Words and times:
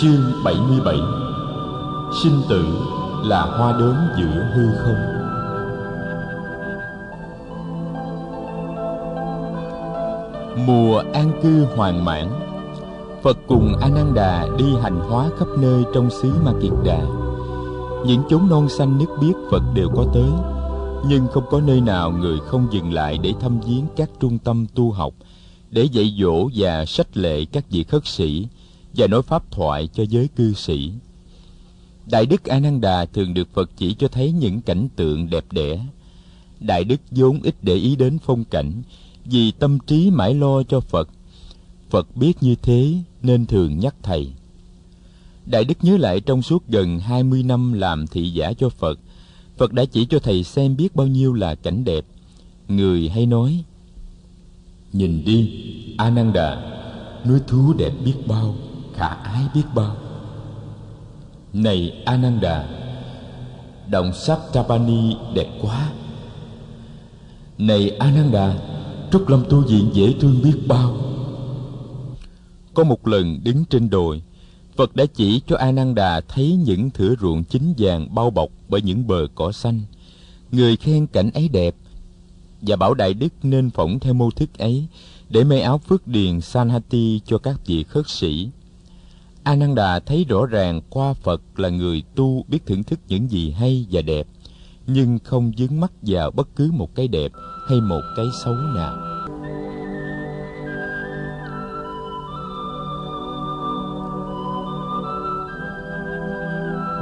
Chương 0.00 0.32
77 0.44 0.96
Sinh 2.22 2.42
tử 2.48 2.64
là 3.24 3.42
hoa 3.42 3.72
đốm 3.72 3.94
giữa 4.18 4.50
hư 4.54 4.66
không. 4.84 5.02
Mùa 10.66 11.02
an 11.14 11.32
cư 11.42 11.64
hoàn 11.64 12.04
mãn 12.04 12.28
Phật 13.22 13.38
cùng 13.48 13.76
A 13.80 13.88
Nan 13.88 14.14
Đà 14.14 14.46
đi 14.58 14.64
hành 14.82 15.00
hóa 15.00 15.30
khắp 15.38 15.48
nơi 15.58 15.84
trong 15.94 16.10
xứ 16.10 16.32
Ma 16.44 16.52
Kiệt 16.62 16.72
Đà. 16.84 17.00
Những 18.06 18.22
chốn 18.28 18.48
non 18.50 18.68
xanh 18.68 18.98
nước 18.98 19.16
biếc 19.20 19.34
Phật 19.50 19.62
đều 19.74 19.88
có 19.96 20.06
tới, 20.14 20.30
nhưng 21.08 21.26
không 21.32 21.44
có 21.50 21.60
nơi 21.60 21.80
nào 21.80 22.10
người 22.10 22.38
không 22.46 22.68
dừng 22.70 22.92
lại 22.92 23.18
để 23.22 23.32
thăm 23.40 23.60
viếng 23.60 23.86
các 23.96 24.10
trung 24.20 24.38
tâm 24.38 24.66
tu 24.74 24.90
học, 24.90 25.14
để 25.70 25.82
dạy 25.82 26.14
dỗ 26.20 26.48
và 26.54 26.84
sách 26.84 27.16
lệ 27.16 27.44
các 27.44 27.70
vị 27.70 27.84
khất 27.84 28.06
sĩ 28.06 28.46
và 28.98 29.06
nói 29.06 29.22
pháp 29.22 29.50
thoại 29.50 29.88
cho 29.94 30.02
giới 30.02 30.28
cư 30.36 30.54
sĩ. 30.54 30.92
Đại 32.10 32.26
đức 32.26 32.44
A 32.44 32.60
Nan 32.60 32.80
Đà 32.80 33.04
thường 33.04 33.34
được 33.34 33.48
Phật 33.54 33.70
chỉ 33.76 33.94
cho 33.94 34.08
thấy 34.08 34.32
những 34.32 34.60
cảnh 34.60 34.88
tượng 34.96 35.30
đẹp 35.30 35.44
đẽ. 35.52 35.86
Đại 36.60 36.84
đức 36.84 37.00
vốn 37.10 37.42
ít 37.42 37.54
để 37.62 37.74
ý 37.74 37.96
đến 37.96 38.18
phong 38.26 38.44
cảnh, 38.44 38.82
vì 39.24 39.50
tâm 39.50 39.78
trí 39.86 40.10
mãi 40.10 40.34
lo 40.34 40.62
cho 40.62 40.80
Phật. 40.80 41.08
Phật 41.90 42.16
biết 42.16 42.32
như 42.40 42.54
thế 42.62 42.94
nên 43.22 43.46
thường 43.46 43.78
nhắc 43.78 43.94
thầy. 44.02 44.32
Đại 45.46 45.64
đức 45.64 45.84
nhớ 45.84 45.96
lại 45.96 46.20
trong 46.20 46.42
suốt 46.42 46.68
gần 46.68 46.98
20 46.98 47.42
năm 47.42 47.72
làm 47.72 48.06
thị 48.06 48.30
giả 48.30 48.52
cho 48.52 48.68
Phật, 48.68 48.98
Phật 49.56 49.72
đã 49.72 49.84
chỉ 49.84 50.06
cho 50.10 50.18
thầy 50.18 50.44
xem 50.44 50.76
biết 50.76 50.96
bao 50.96 51.06
nhiêu 51.06 51.34
là 51.34 51.54
cảnh 51.54 51.84
đẹp. 51.84 52.04
Người 52.68 53.08
hay 53.08 53.26
nói, 53.26 53.64
Nhìn 54.92 55.24
đi, 55.24 55.50
A 55.98 56.10
Nan 56.10 56.32
Đà, 56.32 56.62
núi 57.26 57.40
thú 57.46 57.72
đẹp 57.78 57.92
biết 58.04 58.14
bao, 58.26 58.54
khả 58.98 59.06
ái 59.06 59.42
biết 59.54 59.64
bao. 59.74 59.96
Này 61.52 62.02
A 62.04 62.16
Nan 62.16 62.40
Đà, 62.40 62.68
động 63.90 64.12
Saptapani 64.12 65.16
đẹp 65.34 65.48
quá. 65.62 65.90
Này 67.58 67.90
A 67.90 68.10
Nan 68.10 68.32
Đà, 68.32 68.58
Trúc 69.12 69.28
Lâm 69.28 69.44
tu 69.48 69.60
viện 69.60 69.90
dễ 69.92 70.14
thương 70.20 70.42
biết 70.42 70.58
bao. 70.68 70.96
Có 72.74 72.84
một 72.84 73.06
lần 73.06 73.40
đứng 73.44 73.64
trên 73.64 73.90
đồi, 73.90 74.22
Phật 74.76 74.96
đã 74.96 75.04
chỉ 75.14 75.40
cho 75.46 75.56
A 75.56 75.72
Nan 75.72 75.94
Đà 75.94 76.20
thấy 76.20 76.56
những 76.64 76.90
thửa 76.90 77.14
ruộng 77.20 77.44
chính 77.44 77.74
vàng 77.78 78.14
bao 78.14 78.30
bọc 78.30 78.48
bởi 78.68 78.82
những 78.82 79.06
bờ 79.06 79.26
cỏ 79.34 79.52
xanh. 79.52 79.80
Người 80.52 80.76
khen 80.76 81.06
cảnh 81.06 81.30
ấy 81.30 81.48
đẹp 81.48 81.74
và 82.62 82.76
bảo 82.76 82.94
Đại 82.94 83.14
Đức 83.14 83.32
nên 83.42 83.70
phỏng 83.70 83.98
theo 83.98 84.14
mô 84.14 84.30
thức 84.30 84.58
ấy 84.58 84.86
để 85.30 85.44
may 85.44 85.60
áo 85.60 85.78
phước 85.78 86.06
điền 86.06 86.40
Sanhati 86.40 87.20
cho 87.26 87.38
các 87.38 87.66
vị 87.66 87.82
khất 87.82 88.08
sĩ. 88.08 88.48
A 89.48 89.54
Nan 89.56 89.74
Đà 89.74 90.00
thấy 90.00 90.24
rõ 90.28 90.46
ràng 90.46 90.80
qua 90.90 91.12
Phật 91.12 91.40
là 91.56 91.68
người 91.68 92.02
tu 92.14 92.44
biết 92.48 92.66
thưởng 92.66 92.82
thức 92.82 92.98
những 93.08 93.30
gì 93.30 93.50
hay 93.50 93.86
và 93.90 94.02
đẹp, 94.02 94.26
nhưng 94.86 95.18
không 95.24 95.52
dướng 95.56 95.80
mắt 95.80 95.92
vào 96.02 96.30
bất 96.30 96.48
cứ 96.56 96.70
một 96.72 96.94
cái 96.94 97.08
đẹp 97.08 97.32
hay 97.68 97.80
một 97.80 98.00
cái 98.16 98.26
xấu 98.44 98.54
nào. 98.54 98.96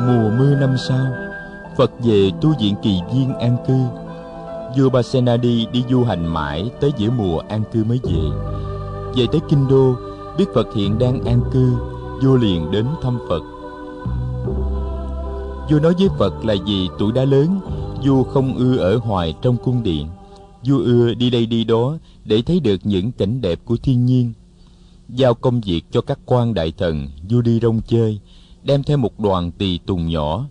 Mùa 0.07 0.31
mưa 0.39 0.55
năm 0.61 0.77
sau, 0.89 1.07
Phật 1.77 1.91
về 2.05 2.31
tu 2.41 2.55
viện 2.61 2.75
kỳ 2.83 3.01
viên 3.13 3.35
an 3.35 3.57
cư. 3.67 3.81
Vua 4.79 4.91
Basenadi 4.91 5.67
đi 5.73 5.85
du 5.91 6.05
hành 6.05 6.27
mãi 6.27 6.71
tới 6.81 6.93
giữa 6.97 7.11
mùa 7.11 7.39
an 7.39 7.63
cư 7.73 7.85
mới 7.85 8.01
về. 8.03 8.23
Về 9.17 9.27
tới 9.33 9.41
Kinh 9.49 9.69
Đô, 9.69 9.95
biết 10.39 10.47
Phật 10.55 10.75
hiện 10.75 10.99
đang 10.99 11.25
an 11.25 11.41
cư, 11.53 11.73
vua 12.23 12.37
liền 12.37 12.71
đến 12.71 12.87
thăm 13.03 13.19
Phật. 13.29 13.43
Vua 15.71 15.81
nói 15.81 15.95
với 15.99 16.09
Phật 16.19 16.45
là 16.45 16.55
vì 16.67 16.89
tuổi 16.99 17.13
đã 17.13 17.25
lớn, 17.25 17.61
vua 18.05 18.23
không 18.23 18.57
ưa 18.57 18.77
ở 18.77 18.97
hoài 18.97 19.35
trong 19.43 19.57
cung 19.65 19.83
điện. 19.83 20.09
Vua 20.65 20.79
ưa 20.79 21.15
đi 21.15 21.31
đây 21.31 21.47
đi 21.47 21.65
đó 21.65 21.99
để 22.25 22.43
thấy 22.43 22.61
được 22.61 22.81
những 22.85 23.13
cảnh 23.13 23.41
đẹp 23.41 23.61
của 23.65 23.77
thiên 23.77 24.07
nhiên. 24.07 24.33
Giao 25.09 25.35
công 25.35 25.61
việc 25.61 25.83
cho 25.91 26.01
các 26.01 26.19
quan 26.27 26.55
đại 26.55 26.73
thần, 26.79 27.09
vua 27.31 27.41
đi 27.41 27.61
rong 27.61 27.81
chơi, 27.87 28.21
đem 28.63 28.83
theo 28.83 28.97
một 28.97 29.21
đoàn 29.21 29.51
tỳ 29.51 29.79
tùng 29.79 30.09
nhỏ. 30.09 30.47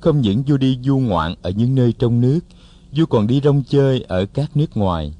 Không 0.00 0.20
những 0.20 0.42
vua 0.42 0.56
đi 0.56 0.78
du 0.82 0.98
ngoạn 0.98 1.34
ở 1.42 1.50
những 1.50 1.74
nơi 1.74 1.92
trong 1.98 2.20
nước, 2.20 2.40
vua 2.96 3.06
còn 3.06 3.26
đi 3.26 3.40
rong 3.44 3.62
chơi 3.68 4.04
ở 4.08 4.24
các 4.24 4.56
nước 4.56 4.76
ngoài. 4.76 5.14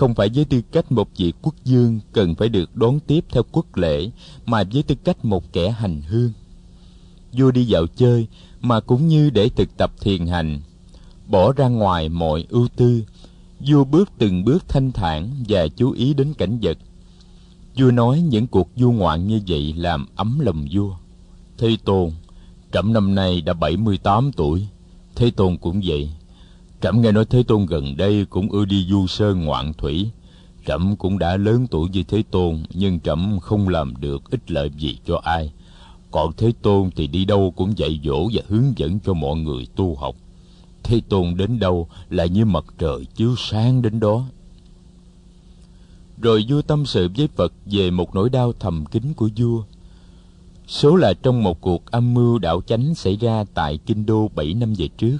Không 0.00 0.14
phải 0.14 0.30
với 0.34 0.44
tư 0.44 0.60
cách 0.72 0.92
một 0.92 1.08
vị 1.16 1.32
quốc 1.42 1.54
dương 1.64 2.00
cần 2.12 2.34
phải 2.34 2.48
được 2.48 2.76
đón 2.76 3.00
tiếp 3.00 3.24
theo 3.30 3.42
quốc 3.52 3.76
lễ, 3.76 4.10
mà 4.46 4.62
với 4.72 4.82
tư 4.82 4.94
cách 5.04 5.24
một 5.24 5.52
kẻ 5.52 5.70
hành 5.70 6.02
hương. 6.02 6.32
Vua 7.32 7.50
đi 7.50 7.64
dạo 7.64 7.86
chơi, 7.86 8.26
mà 8.60 8.80
cũng 8.80 9.08
như 9.08 9.30
để 9.30 9.48
thực 9.48 9.76
tập 9.76 9.92
thiền 10.00 10.26
hành. 10.26 10.60
Bỏ 11.26 11.52
ra 11.52 11.68
ngoài 11.68 12.08
mọi 12.08 12.46
ưu 12.48 12.68
tư, 12.76 13.04
vua 13.68 13.84
bước 13.84 14.10
từng 14.18 14.44
bước 14.44 14.68
thanh 14.68 14.92
thản 14.92 15.30
và 15.48 15.68
chú 15.68 15.90
ý 15.90 16.14
đến 16.14 16.34
cảnh 16.34 16.58
vật. 16.62 16.78
Vua 17.76 17.90
nói 17.90 18.20
những 18.20 18.46
cuộc 18.46 18.68
du 18.76 18.92
ngoạn 18.92 19.26
như 19.26 19.40
vậy 19.48 19.74
làm 19.76 20.06
ấm 20.16 20.40
lòng 20.40 20.66
vua. 20.72 20.96
Thế 21.58 21.76
Tôn, 21.84 22.10
trẫm 22.72 22.92
năm 22.92 23.14
nay 23.14 23.40
đã 23.40 23.52
78 23.52 24.32
tuổi. 24.32 24.66
Thế 25.14 25.30
Tôn 25.30 25.56
cũng 25.56 25.80
vậy. 25.84 26.10
Trẫm 26.80 27.02
nghe 27.02 27.12
nói 27.12 27.24
Thế 27.24 27.42
Tôn 27.42 27.66
gần 27.66 27.96
đây 27.96 28.24
cũng 28.30 28.50
ưa 28.50 28.64
đi 28.64 28.86
du 28.90 29.06
sơn 29.06 29.44
ngoạn 29.44 29.72
thủy. 29.72 30.10
Trẫm 30.66 30.96
cũng 30.96 31.18
đã 31.18 31.36
lớn 31.36 31.66
tuổi 31.70 31.88
như 31.88 32.02
Thế 32.02 32.22
Tôn, 32.30 32.62
nhưng 32.74 33.00
trẫm 33.00 33.38
không 33.40 33.68
làm 33.68 33.94
được 34.00 34.30
ích 34.30 34.50
lợi 34.50 34.70
gì 34.78 34.98
cho 35.06 35.20
ai. 35.24 35.52
Còn 36.10 36.32
Thế 36.36 36.52
Tôn 36.62 36.90
thì 36.96 37.06
đi 37.06 37.24
đâu 37.24 37.52
cũng 37.56 37.78
dạy 37.78 38.00
dỗ 38.04 38.28
và 38.32 38.42
hướng 38.48 38.72
dẫn 38.76 38.98
cho 39.04 39.12
mọi 39.12 39.36
người 39.36 39.66
tu 39.76 39.94
học. 39.94 40.16
Thế 40.82 41.00
Tôn 41.08 41.36
đến 41.36 41.58
đâu 41.58 41.88
là 42.10 42.26
như 42.26 42.44
mặt 42.44 42.64
trời 42.78 43.04
chiếu 43.14 43.34
sáng 43.38 43.82
đến 43.82 44.00
đó. 44.00 44.24
Rồi 46.20 46.44
vua 46.48 46.62
tâm 46.62 46.86
sự 46.86 47.08
với 47.16 47.28
Phật 47.36 47.52
về 47.66 47.90
một 47.90 48.14
nỗi 48.14 48.30
đau 48.30 48.52
thầm 48.60 48.86
kín 48.86 49.02
của 49.16 49.28
vua. 49.36 49.62
Số 50.66 50.96
là 50.96 51.12
trong 51.22 51.42
một 51.42 51.60
cuộc 51.60 51.86
âm 51.86 52.14
mưu 52.14 52.38
đảo 52.38 52.62
chánh 52.66 52.94
xảy 52.94 53.16
ra 53.16 53.44
tại 53.54 53.78
Kinh 53.86 54.06
Đô 54.06 54.30
7 54.34 54.54
năm 54.54 54.74
về 54.74 54.88
trước, 54.88 55.18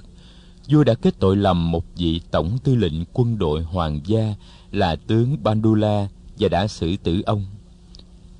vua 0.71 0.83
đã 0.83 0.93
kết 0.93 1.19
tội 1.19 1.37
lầm 1.37 1.71
một 1.71 1.85
vị 1.95 2.21
tổng 2.31 2.57
tư 2.63 2.75
lệnh 2.75 3.05
quân 3.13 3.37
đội 3.37 3.63
hoàng 3.63 4.01
gia 4.05 4.35
là 4.71 4.95
tướng 4.95 5.43
Bandula 5.43 6.07
và 6.39 6.49
đã 6.49 6.67
xử 6.67 6.97
tử 7.03 7.21
ông. 7.25 7.45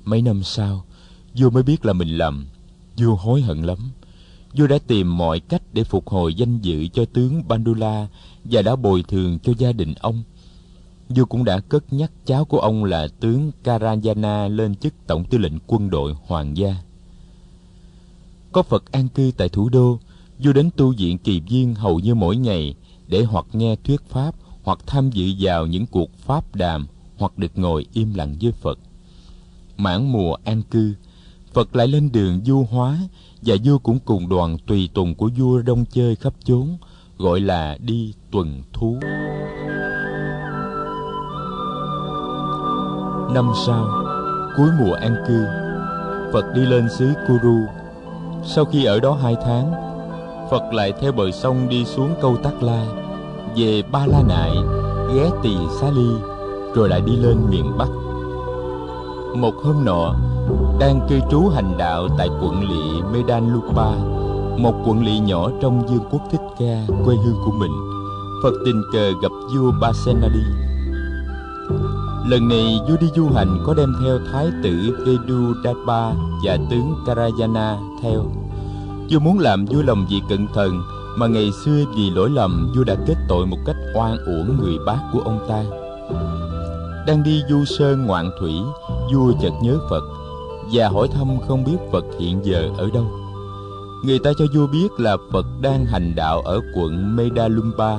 Mấy 0.04 0.22
năm 0.22 0.42
sau, 0.42 0.84
vua 1.34 1.50
mới 1.50 1.62
biết 1.62 1.84
là 1.84 1.92
mình 1.92 2.08
lầm. 2.08 2.46
Vua 2.96 3.14
hối 3.14 3.42
hận 3.42 3.62
lắm. 3.62 3.78
Vua 4.54 4.66
đã 4.66 4.78
tìm 4.86 5.18
mọi 5.18 5.40
cách 5.40 5.62
để 5.72 5.84
phục 5.84 6.08
hồi 6.08 6.34
danh 6.34 6.58
dự 6.58 6.88
cho 6.88 7.04
tướng 7.04 7.48
Bandula 7.48 8.08
và 8.44 8.62
đã 8.62 8.76
bồi 8.76 9.02
thường 9.08 9.38
cho 9.38 9.52
gia 9.58 9.72
đình 9.72 9.94
ông. 10.00 10.22
Vua 11.08 11.24
cũng 11.24 11.44
đã 11.44 11.60
cất 11.60 11.92
nhắc 11.92 12.12
cháu 12.26 12.44
của 12.44 12.58
ông 12.58 12.84
là 12.84 13.08
tướng 13.20 13.50
Karajana 13.64 14.48
lên 14.48 14.74
chức 14.74 14.94
tổng 15.06 15.24
tư 15.24 15.38
lệnh 15.38 15.58
quân 15.66 15.90
đội 15.90 16.14
hoàng 16.26 16.56
gia. 16.56 16.76
Có 18.52 18.62
Phật 18.62 18.92
an 18.92 19.08
cư 19.08 19.32
tại 19.36 19.48
thủ 19.48 19.68
đô, 19.68 19.98
vô 20.44 20.52
đến 20.52 20.70
tu 20.76 20.94
viện 20.98 21.18
kỳ 21.18 21.40
viên 21.40 21.74
hầu 21.74 21.98
như 21.98 22.14
mỗi 22.14 22.36
ngày 22.36 22.74
để 23.08 23.22
hoặc 23.22 23.46
nghe 23.52 23.76
thuyết 23.84 24.00
pháp 24.08 24.34
hoặc 24.62 24.78
tham 24.86 25.10
dự 25.10 25.26
vào 25.38 25.66
những 25.66 25.86
cuộc 25.86 26.10
pháp 26.18 26.54
đàm 26.54 26.86
hoặc 27.18 27.38
được 27.38 27.58
ngồi 27.58 27.86
im 27.92 28.14
lặng 28.14 28.36
với 28.42 28.52
Phật. 28.52 28.78
Mãn 29.76 30.12
mùa 30.12 30.34
an 30.44 30.62
cư, 30.62 30.94
Phật 31.52 31.76
lại 31.76 31.88
lên 31.88 32.12
đường 32.12 32.40
du 32.44 32.66
hóa 32.70 32.98
và 33.42 33.56
vua 33.64 33.78
cũng 33.78 33.98
cùng 34.04 34.28
đoàn 34.28 34.56
tùy 34.66 34.90
tùng 34.94 35.14
của 35.14 35.30
vua 35.38 35.62
đông 35.62 35.84
chơi 35.84 36.16
khắp 36.16 36.32
chốn, 36.44 36.76
gọi 37.18 37.40
là 37.40 37.78
đi 37.80 38.14
tuần 38.30 38.62
thú. 38.72 38.98
Năm 43.34 43.50
sau, 43.66 43.86
cuối 44.56 44.68
mùa 44.80 44.92
an 44.92 45.16
cư, 45.28 45.44
Phật 46.32 46.52
đi 46.54 46.60
lên 46.60 46.88
xứ 46.98 47.12
Kuru. 47.28 47.58
Sau 48.44 48.64
khi 48.64 48.84
ở 48.84 49.00
đó 49.00 49.18
hai 49.22 49.34
tháng, 49.44 49.91
Phật 50.52 50.72
lại 50.72 50.92
theo 51.00 51.12
bờ 51.12 51.30
sông 51.30 51.68
đi 51.68 51.84
xuống 51.84 52.14
câu 52.22 52.36
Tắc 52.36 52.62
La, 52.62 52.86
về 53.56 53.82
Ba 53.92 54.06
La 54.06 54.22
Nại, 54.28 54.50
ghé 55.14 55.30
Tỳ 55.42 55.56
Xá 55.80 55.90
Ly, 55.90 56.08
rồi 56.74 56.88
lại 56.88 57.00
đi 57.00 57.16
lên 57.16 57.36
miền 57.50 57.78
Bắc. 57.78 57.88
Một 59.36 59.54
hôm 59.64 59.84
nọ, 59.84 60.14
đang 60.80 61.00
cư 61.08 61.20
trú 61.30 61.48
hành 61.48 61.78
đạo 61.78 62.08
tại 62.18 62.28
quận 62.42 62.68
lỵ 62.68 63.02
Medanlupa, 63.12 63.94
một 64.58 64.74
quận 64.86 65.04
lỵ 65.04 65.18
nhỏ 65.18 65.50
trong 65.62 65.86
vương 65.86 66.04
quốc 66.10 66.22
Thích 66.30 66.40
Ca, 66.58 66.94
quê 67.04 67.16
hương 67.24 67.36
của 67.44 67.52
mình, 67.58 67.72
Phật 68.42 68.52
tình 68.64 68.82
cờ 68.92 69.10
gặp 69.22 69.32
vua 69.54 69.72
Basenadi. 69.80 70.44
Lần 72.26 72.48
này 72.48 72.80
vua 72.88 72.96
đi 73.00 73.06
du 73.16 73.28
hành 73.34 73.58
có 73.66 73.74
đem 73.74 73.94
theo 74.04 74.18
thái 74.32 74.50
tử 74.62 75.04
Vedudapa 75.06 76.12
và 76.44 76.58
tướng 76.70 76.94
Karayana 77.06 77.78
theo. 78.02 78.41
Vua 79.10 79.18
muốn 79.18 79.38
làm 79.38 79.64
vui 79.64 79.82
lòng 79.84 80.06
vị 80.10 80.22
cận 80.28 80.46
thần 80.54 80.82
mà 81.16 81.26
ngày 81.26 81.50
xưa 81.64 81.84
vì 81.96 82.10
lỗi 82.10 82.30
lầm 82.30 82.72
vua 82.76 82.84
đã 82.84 82.94
kết 83.06 83.16
tội 83.28 83.46
một 83.46 83.58
cách 83.66 83.76
oan 83.94 84.16
uổng 84.26 84.58
người 84.58 84.78
bác 84.86 84.98
của 85.12 85.20
ông 85.20 85.46
ta. 85.48 85.64
Đang 87.06 87.22
đi 87.22 87.42
du 87.48 87.64
sơn 87.64 88.06
ngoạn 88.06 88.30
thủy, 88.40 88.52
vua 89.12 89.32
chợt 89.42 89.52
nhớ 89.62 89.78
Phật 89.90 90.02
và 90.72 90.88
hỏi 90.88 91.08
thăm 91.08 91.40
không 91.48 91.64
biết 91.64 91.76
phật 91.92 92.04
hiện 92.18 92.40
giờ 92.44 92.70
ở 92.78 92.90
đâu. 92.94 93.04
Người 94.04 94.18
ta 94.18 94.30
cho 94.38 94.44
vua 94.54 94.66
biết 94.66 94.88
là 94.98 95.16
phật 95.32 95.46
đang 95.60 95.84
hành 95.84 96.14
đạo 96.14 96.40
ở 96.40 96.60
quận 96.74 97.16
medalumpa. 97.16 97.96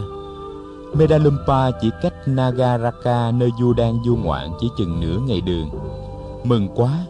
Medalumpa 0.94 1.72
chỉ 1.82 1.90
cách 2.02 2.14
nagaraka 2.28 3.32
nơi 3.32 3.50
vua 3.62 3.74
đang 3.74 4.00
du 4.06 4.16
ngoạn 4.16 4.52
chỉ 4.60 4.70
chừng 4.78 5.00
nửa 5.00 5.18
ngày 5.28 5.42
đường. 5.42 5.70
Mừng 6.44 6.68
quá 6.76 7.06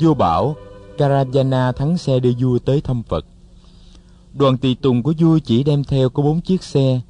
vua 0.00 0.14
bảo 0.14 0.56
Karajana 1.00 1.72
thắng 1.72 1.98
xe 1.98 2.20
đưa 2.20 2.32
vua 2.40 2.58
tới 2.58 2.80
thăm 2.80 3.02
Phật. 3.02 3.26
Đoàn 4.34 4.58
tùy 4.58 4.76
tùng 4.82 5.02
của 5.02 5.14
vua 5.18 5.38
chỉ 5.38 5.62
đem 5.62 5.84
theo 5.84 6.08
có 6.08 6.22
bốn 6.22 6.40
chiếc 6.40 6.62
xe. 6.62 7.00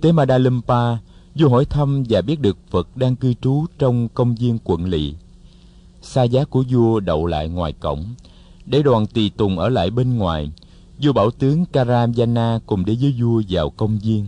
Tới 0.00 0.12
Madalampa. 0.12 0.96
vua 1.34 1.48
hỏi 1.48 1.64
thăm 1.64 2.04
và 2.08 2.22
biết 2.22 2.40
được 2.40 2.56
Phật 2.70 2.96
đang 2.96 3.16
cư 3.16 3.34
trú 3.34 3.64
trong 3.78 4.08
công 4.08 4.34
viên 4.34 4.58
quận 4.64 4.84
lỵ. 4.84 5.14
Xa 6.02 6.22
giá 6.22 6.44
của 6.44 6.64
vua 6.70 7.00
đậu 7.00 7.26
lại 7.26 7.48
ngoài 7.48 7.72
cổng, 7.72 8.04
để 8.66 8.82
đoàn 8.82 9.06
tùy 9.06 9.30
tùng 9.36 9.58
ở 9.58 9.68
lại 9.68 9.90
bên 9.90 10.18
ngoài. 10.18 10.50
Vua 11.02 11.12
bảo 11.12 11.30
tướng 11.30 11.64
Karajana 11.72 12.58
cùng 12.66 12.84
đi 12.84 12.98
với 13.00 13.14
vua 13.20 13.42
vào 13.48 13.70
công 13.70 13.98
viên. 13.98 14.26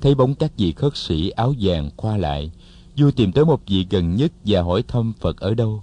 Thấy 0.00 0.14
bóng 0.14 0.34
các 0.34 0.52
vị 0.56 0.72
khất 0.72 0.96
sĩ 0.96 1.30
áo 1.30 1.54
vàng 1.60 1.90
qua 1.96 2.16
lại, 2.16 2.50
vua 2.96 3.10
tìm 3.10 3.32
tới 3.32 3.44
một 3.44 3.60
vị 3.66 3.86
gần 3.90 4.16
nhất 4.16 4.32
và 4.44 4.62
hỏi 4.62 4.82
thăm 4.88 5.12
Phật 5.20 5.36
ở 5.36 5.54
đâu 5.54 5.82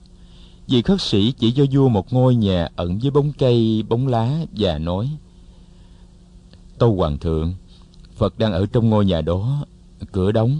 vị 0.72 0.82
khất 0.82 1.02
sĩ 1.02 1.32
chỉ 1.32 1.52
cho 1.52 1.66
vua 1.72 1.90
một 1.90 2.14
ngôi 2.14 2.36
nhà 2.36 2.68
ẩn 2.76 3.02
dưới 3.02 3.12
bóng 3.12 3.32
cây, 3.38 3.84
bóng 3.90 4.08
lá 4.08 4.46
và 4.58 4.78
nói, 4.78 5.10
tâu 6.78 6.96
hoàng 6.96 7.18
thượng, 7.18 7.54
phật 8.16 8.40
đang 8.40 8.54
ở 8.54 8.66
trong 8.74 8.90
ngôi 8.90 9.06
nhà 9.06 9.22
đó, 9.22 9.66
cửa 10.12 10.32
đóng, 10.32 10.60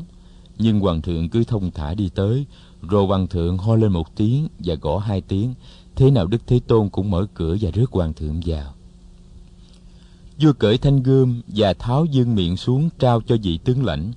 nhưng 0.58 0.80
hoàng 0.80 1.02
thượng 1.02 1.30
cứ 1.30 1.44
thông 1.44 1.72
thả 1.72 1.94
đi 1.94 2.10
tới. 2.16 2.46
Rồi 2.82 3.06
hoàng 3.06 3.28
thượng 3.28 3.58
ho 3.58 3.76
lên 3.76 3.92
một 3.92 4.16
tiếng 4.16 4.48
và 4.60 4.76
gõ 4.76 4.98
hai 4.98 5.22
tiếng, 5.22 5.54
thế 5.96 6.12
nào 6.12 6.28
đức 6.28 6.42
thế 6.48 6.60
tôn 6.68 6.90
cũng 6.90 7.12
mở 7.12 7.26
cửa 7.34 7.58
và 7.62 7.72
rước 7.72 7.92
hoàng 7.92 8.14
thượng 8.14 8.42
vào. 8.46 8.74
Vua 10.40 10.54
cởi 10.54 10.78
thanh 10.78 11.04
gươm 11.04 11.42
và 11.48 11.74
tháo 11.74 12.06
dương 12.06 12.36
miệng 12.36 12.58
xuống 12.58 12.90
trao 13.00 13.22
cho 13.22 13.38
vị 13.44 13.60
tướng 13.64 13.86
lãnh, 13.86 14.12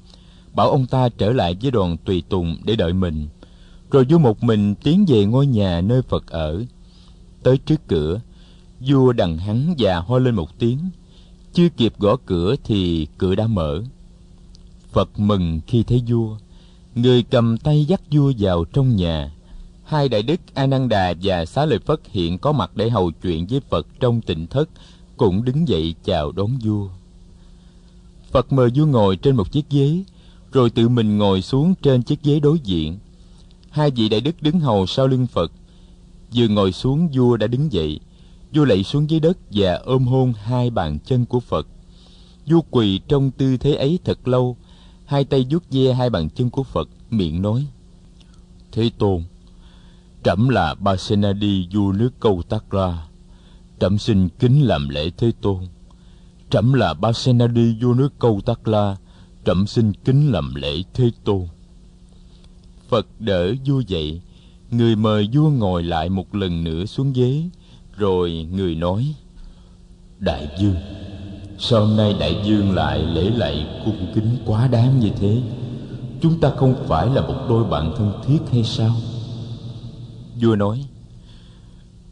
bảo 0.55 0.71
ông 0.71 0.87
ta 0.87 1.09
trở 1.09 1.33
lại 1.33 1.57
với 1.63 1.71
đoàn 1.71 1.97
tùy 2.05 2.23
tùng 2.29 2.57
để 2.65 2.77
đợi 2.77 2.93
mình 2.93 3.29
rồi 3.95 4.05
vua 4.05 4.19
một 4.19 4.45
mình 4.45 4.75
tiến 4.75 5.05
về 5.09 5.25
ngôi 5.25 5.47
nhà 5.47 5.81
nơi 5.81 6.03
phật 6.03 6.27
ở. 6.27 6.65
Tới 7.43 7.59
trước 7.59 7.89
cửa, 7.89 8.21
vua 8.81 9.13
đằng 9.13 9.39
hắn 9.39 9.75
và 9.79 10.01
ho 10.01 10.19
lên 10.19 10.35
một 10.35 10.59
tiếng. 10.59 10.79
Chưa 11.53 11.69
kịp 11.69 11.95
gõ 11.99 12.17
cửa 12.27 12.55
thì 12.65 13.07
cửa 13.19 13.35
đã 13.35 13.47
mở. 13.47 13.83
Phật 14.93 15.19
mừng 15.19 15.61
khi 15.67 15.83
thấy 15.83 16.03
vua. 16.09 16.37
Người 16.95 17.23
cầm 17.23 17.59
tay 17.59 17.85
dắt 17.85 18.01
vua 18.11 18.33
vào 18.39 18.65
trong 18.65 18.97
nhà. 18.97 19.33
Hai 19.85 20.09
đại 20.09 20.23
đức 20.23 20.41
a 20.55 20.67
nan 20.67 20.89
đà 20.89 21.15
và 21.23 21.45
xá 21.45 21.67
lợi 21.67 21.79
phất 21.79 22.01
hiện 22.11 22.39
có 22.39 22.53
mặt 22.53 22.71
để 22.75 22.91
hầu 22.91 23.11
chuyện 23.11 23.47
với 23.47 23.61
phật 23.71 23.87
trong 24.01 24.21
tịnh 24.21 24.47
thất, 24.47 24.69
cũng 25.17 25.45
đứng 25.45 25.69
dậy 25.69 25.95
chào 26.05 26.33
đón 26.33 26.51
vua. 26.65 26.89
Phật 28.31 28.53
mời 28.53 28.71
vua 28.75 28.87
ngồi 28.87 29.17
trên 29.17 29.37
một 29.37 29.53
chiếc 29.53 29.71
ghế, 29.71 30.05
rồi 30.53 30.71
tự 30.71 30.89
mình 30.89 31.19
ngồi 31.19 31.43
xuống 31.43 31.75
trên 31.83 32.03
chiếc 32.03 32.23
ghế 32.23 32.41
đối 32.41 32.59
diện 32.59 32.99
hai 33.75 33.91
vị 33.91 34.09
đại 34.09 34.21
đức 34.21 34.43
đứng 34.43 34.61
hầu 34.61 34.87
sau 34.87 35.07
lưng 35.07 35.27
phật. 35.27 35.53
Vừa 36.35 36.49
ngồi 36.49 36.73
xuống 36.73 37.09
vua 37.09 37.37
đã 37.37 37.47
đứng 37.47 37.73
dậy. 37.73 38.01
Vua 38.55 38.65
lạy 38.65 38.85
xuống 38.85 39.11
dưới 39.11 39.21
đất 39.21 39.39
và 39.51 39.75
ôm 39.75 40.07
hôn 40.07 40.33
hai 40.33 40.71
bàn 40.71 40.99
chân 41.05 41.27
của 41.27 41.41
phật. 41.41 41.67
Vua 42.47 42.61
quỳ 42.71 43.01
trong 43.09 43.31
tư 43.31 43.57
thế 43.57 43.75
ấy 43.75 43.99
thật 44.05 44.29
lâu. 44.29 44.57
Hai 45.05 45.25
tay 45.25 45.47
vuốt 45.51 45.65
ve 45.71 45.93
hai 45.93 46.11
bàn 46.11 46.29
chân 46.31 46.51
của 46.51 46.63
phật 46.63 46.89
miệng 47.11 47.43
nói 47.43 47.67
thế 48.73 48.91
tôn 48.99 49.23
trẫm 50.25 50.49
là 50.49 50.75
Basenadi 50.75 51.69
vua 51.73 51.93
nước 51.93 52.11
câu 52.21 52.43
tắc 52.49 52.75
La, 52.75 53.07
trẫm 53.81 53.99
xin 53.99 54.29
kính 54.29 54.63
làm 54.63 54.89
lễ 54.89 55.11
thế 55.17 55.33
tôn. 55.41 55.59
Trẫm 56.51 56.73
là 56.73 56.95
Basenadi 56.95 57.77
vua 57.83 57.95
nước 57.95 58.19
câu 58.19 58.41
tắc 58.47 58.69
la. 58.69 58.97
Trẫm 59.45 59.67
xin 59.67 59.93
kính 59.93 60.33
làm 60.33 60.55
lễ 60.55 60.83
thế 60.95 61.11
tôn 61.25 61.47
phật 62.95 63.07
đỡ 63.19 63.55
vua 63.67 63.81
dậy. 63.81 64.21
Người 64.71 64.97
mời 64.97 65.29
vua 65.33 65.51
ngồi 65.51 65.83
lại 65.83 66.09
một 66.09 66.35
lần 66.35 66.65
nữa 66.65 66.85
xuống 66.85 67.13
ghế, 67.13 67.43
rồi 67.97 68.47
người 68.53 68.75
nói, 68.75 69.15
đại 70.19 70.49
dương 70.59 70.75
sao 71.59 71.87
hôm 71.87 71.97
nay 71.97 72.15
đại 72.21 72.43
dương 72.45 72.75
lại 72.75 72.99
lễ 72.99 73.31
lạy 73.31 73.67
cung 73.85 74.07
kính 74.15 74.37
quá 74.47 74.69
đáng 74.69 75.01
như 75.01 75.11
thế? 75.21 75.43
Chúng 76.21 76.41
ta 76.41 76.51
không 76.57 76.75
phải 76.89 77.07
là 77.11 77.21
một 77.21 77.47
đôi 77.49 77.65
bạn 77.65 77.95
thân 77.97 78.13
thiết 78.27 78.39
hay 78.53 78.65
sao? 78.65 78.97
Vua 80.43 80.57
nói, 80.57 80.85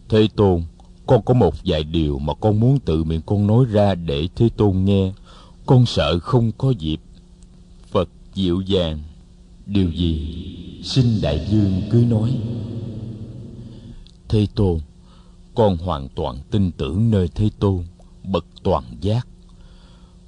thế 0.09 0.29
tôn, 0.37 0.63
con 1.07 1.23
có 1.23 1.35
một 1.35 1.55
vài 1.65 1.85
điều 1.85 2.19
mà 2.19 2.35
con 2.35 2.61
muốn 2.61 2.79
tự 2.79 3.05
miệng 3.05 3.23
con 3.27 3.47
nói 3.47 3.65
ra 3.71 3.95
để 3.95 4.29
thế 4.37 4.49
tôn 4.57 4.85
nghe. 4.85 5.13
Con 5.67 5.87
sợ 5.87 6.19
không 6.19 6.53
có 6.59 6.71
dịp. 6.79 7.01
Phật 7.91 8.09
dịu 8.35 8.61
dàng 8.61 9.03
điều 9.73 9.91
gì 9.91 10.45
xin 10.83 11.21
đại 11.23 11.47
dương 11.51 11.83
cứ 11.91 12.05
nói? 12.09 12.39
Thế 14.29 14.47
tôn, 14.55 14.79
con 15.55 15.77
hoàn 15.77 16.09
toàn 16.09 16.39
tin 16.51 16.71
tưởng 16.73 17.11
nơi 17.11 17.29
thế 17.35 17.51
tôn, 17.59 17.85
bậc 18.25 18.45
toàn 18.63 18.85
giác. 19.01 19.27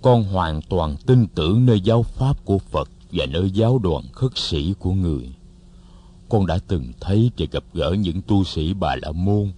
Con 0.02 0.25
hoàn 0.25 0.62
toàn 0.62 0.96
tin 1.06 1.26
tưởng 1.26 1.67
nơi 1.67 1.81
giáo 1.81 2.02
pháp 2.02 2.44
của 2.44 2.58
phật 2.58 2.91
và 3.12 3.26
nơi 3.26 3.50
giáo 3.50 3.79
đoàn 3.79 4.05
khất 4.12 4.38
sĩ 4.38 4.75
của 4.79 4.93
người. 4.93 5.32
Con 6.29 6.46
đã 6.46 6.58
từng 6.69 6.93
thấy 7.00 7.31
và 7.38 7.46
gặp 7.52 7.64
gỡ 7.73 7.93
những 7.99 8.23
tu 8.23 8.44
sĩ 8.44 8.75
bà 8.75 8.96
la 9.02 9.12
môn 9.12 9.52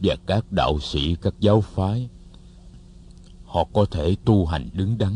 và 0.00 0.16
các 0.26 0.52
đạo 0.52 0.78
sĩ, 0.80 1.14
các 1.22 1.34
giáo 1.40 1.60
phái. 1.60 2.08
Họ 3.44 3.64
có 3.72 3.84
thể 3.84 4.16
tu 4.24 4.46
hành 4.46 4.68
đứng 4.72 4.98
đắn. 4.98 5.12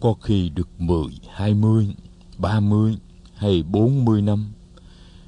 Có 0.00 0.14
khi 0.22 0.48
được 0.48 0.68
mười, 0.78 1.12
hai 1.28 1.54
mươi 1.54 1.94
ba 2.38 2.60
mươi 2.60 2.96
hay 3.34 3.62
bốn 3.62 4.04
mươi 4.04 4.22
năm. 4.22 4.52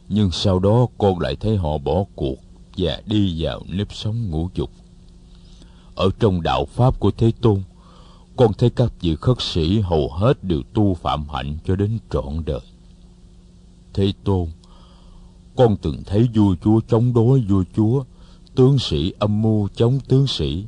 Nhưng 0.09 0.31
sau 0.31 0.59
đó 0.59 0.87
con 0.99 1.21
lại 1.21 1.37
thấy 1.37 1.57
họ 1.57 1.79
bỏ 1.79 2.05
cuộc 2.15 2.37
và 2.77 3.03
đi 3.07 3.43
vào 3.43 3.63
nếp 3.69 3.93
sống 3.93 4.31
ngũ 4.31 4.49
dục. 4.55 4.71
Ở 5.95 6.11
trong 6.21 6.43
đạo 6.43 6.65
pháp 6.65 7.01
của 7.01 7.11
thế 7.11 7.33
tôn, 7.41 7.63
con 8.37 8.53
thấy 8.53 8.71
các 8.71 8.93
vị 9.01 9.17
khất 9.21 9.37
sĩ 9.41 9.81
hầu 9.81 10.11
hết 10.13 10.45
đều 10.45 10.63
tu 10.75 10.95
phạm 10.95 11.29
hạnh 11.29 11.59
cho 11.67 11.77
đến 11.77 11.99
trọn 12.11 12.43
đời. 12.47 12.61
Thế 13.95 14.13
tôn, 14.25 14.47
con 15.57 15.77
từng 15.77 16.03
thấy 16.07 16.29
vua 16.35 16.55
chúa 16.65 16.81
chống 16.89 17.13
đối 17.15 17.41
vua 17.41 17.65
chúa, 17.77 18.05
tướng 18.55 18.79
sĩ 18.79 19.13
âm 19.19 19.43
mưu 19.43 19.69
chống 19.75 20.01
tướng 20.09 20.27
sĩ, 20.27 20.65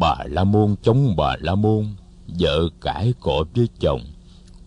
bà 0.00 0.16
la 0.24 0.44
môn 0.44 0.74
chống 0.82 1.16
bà 1.16 1.36
la 1.40 1.54
môn, 1.54 1.86
vợ 2.26 2.68
cãi 2.80 3.12
cọ 3.20 3.44
với 3.54 3.68
chồng 3.80 4.00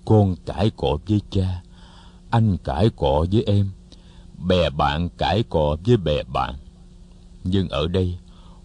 con 0.06 0.36
cãi 0.46 0.72
cọ 0.78 0.98
với 1.08 1.22
cha, 1.30 1.62
anh 2.30 2.58
cãi 2.58 2.90
cọ 2.96 3.26
với 3.32 3.44
em, 3.44 3.72
bè 4.48 4.70
bạn 4.70 5.10
cãi 5.18 5.44
cọ 5.50 5.78
với 5.86 5.98
bè 5.98 6.24
bạn. 6.24 6.56
Nhưng 7.44 7.70
ở 7.70 7.88
đây, 7.88 8.18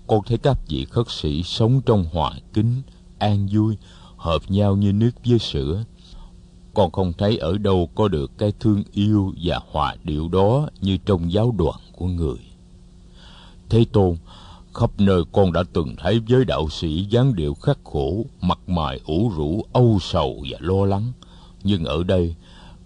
con 0.06 0.20
thấy 0.26 0.38
các 0.38 0.58
vị 0.68 0.84
khất 0.84 1.10
sĩ 1.10 1.42
sống 1.42 1.80
trong 1.86 2.04
hòa 2.12 2.32
kính, 2.52 2.82
an 3.18 3.48
vui, 3.52 3.76
hợp 4.16 4.42
nhau 4.48 4.76
như 4.76 4.92
nước 4.92 5.10
với 5.24 5.38
sữa. 5.38 5.84
Con 6.74 6.90
không 6.92 7.12
thấy 7.12 7.36
ở 7.36 7.58
đâu 7.58 7.90
có 7.94 8.08
được 8.08 8.30
cái 8.38 8.52
thương 8.60 8.82
yêu 8.92 9.34
và 9.42 9.60
hòa 9.70 9.96
điệu 10.04 10.28
đó 10.28 10.68
như 10.80 10.96
trong 11.06 11.32
giáo 11.32 11.54
đoàn 11.58 11.80
của 11.92 12.06
người. 12.06 12.38
Thế 13.68 13.84
tôn, 13.92 14.16
khắp 14.74 14.90
nơi 14.98 15.22
con 15.32 15.52
đã 15.52 15.62
từng 15.72 15.96
thấy 15.98 16.20
với 16.28 16.44
đạo 16.44 16.68
sĩ 16.68 17.06
dáng 17.10 17.34
điệu 17.34 17.54
khắc 17.54 17.78
khổ, 17.84 18.24
mặt 18.40 18.58
mày 18.66 19.00
ủ 19.04 19.32
rũ, 19.36 19.62
âu 19.72 19.98
sầu 20.00 20.44
và 20.50 20.58
lo 20.60 20.84
lắng 20.84 21.12
nhưng 21.62 21.84
ở 21.84 22.04
đây, 22.04 22.34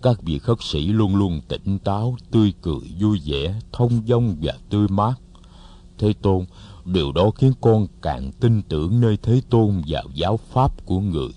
các 0.03 0.23
vị 0.23 0.39
khất 0.39 0.59
sĩ 0.61 0.87
luôn 0.87 1.17
luôn 1.17 1.41
tỉnh 1.49 1.79
táo, 1.79 2.17
tươi 2.31 2.53
cười, 2.63 2.81
vui 3.01 3.21
vẻ, 3.25 3.55
thông 3.73 4.03
dong 4.07 4.37
và 4.43 4.53
tươi 4.71 4.89
mát. 4.89 5.15
Thế 5.99 6.13
tôn, 6.23 6.45
điều 6.85 7.13
đó 7.13 7.31
khiến 7.37 7.53
con 7.61 7.87
càng 8.03 8.33
tin 8.41 8.63
tưởng 8.63 9.01
nơi 9.01 9.19
thế 9.23 9.41
tôn 9.51 9.83
và 9.87 10.03
giáo 10.15 10.39
pháp 10.53 10.87
của 10.87 11.01
người. 11.01 11.29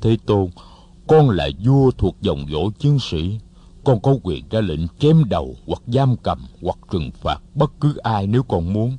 Thế 0.00 0.16
tôn, 0.26 0.50
con 1.06 1.30
là 1.30 1.48
vua 1.64 1.90
thuộc 1.90 2.16
dòng 2.20 2.46
dõi 2.50 2.64
chiến 2.78 2.98
sĩ. 2.98 3.38
Con 3.84 4.00
có 4.00 4.16
quyền 4.22 4.44
ra 4.50 4.60
lệnh 4.60 4.88
chém 4.98 5.24
đầu 5.24 5.56
hoặc 5.66 5.82
giam 5.86 6.16
cầm 6.16 6.38
hoặc 6.62 6.78
trừng 6.92 7.10
phạt 7.22 7.38
bất 7.54 7.72
cứ 7.80 7.96
ai 7.96 8.26
nếu 8.26 8.42
con 8.42 8.72
muốn. 8.72 8.96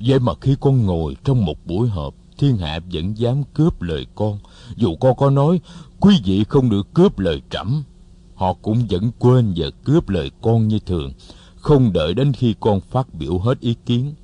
Vậy 0.00 0.18
mà 0.18 0.32
khi 0.40 0.56
con 0.60 0.86
ngồi 0.86 1.16
trong 1.24 1.44
một 1.44 1.66
buổi 1.66 1.88
họp, 1.88 2.14
thiên 2.38 2.56
hạ 2.56 2.80
vẫn 2.92 3.18
dám 3.18 3.42
cướp 3.54 3.82
lời 3.82 4.06
con. 4.14 4.38
Dù 4.76 4.96
con 4.96 5.16
có 5.16 5.30
nói 5.30 5.60
quý 6.04 6.20
vị 6.24 6.44
không 6.48 6.70
được 6.70 6.94
cướp 6.94 7.18
lời 7.18 7.42
trẫm 7.50 7.82
họ 8.34 8.54
cũng 8.62 8.86
vẫn 8.90 9.10
quên 9.18 9.52
và 9.56 9.66
cướp 9.84 10.08
lời 10.08 10.30
con 10.42 10.68
như 10.68 10.78
thường 10.78 11.12
không 11.56 11.92
đợi 11.92 12.14
đến 12.14 12.32
khi 12.32 12.54
con 12.60 12.80
phát 12.80 13.14
biểu 13.14 13.38
hết 13.38 13.60
ý 13.60 13.74
kiến 13.86 14.14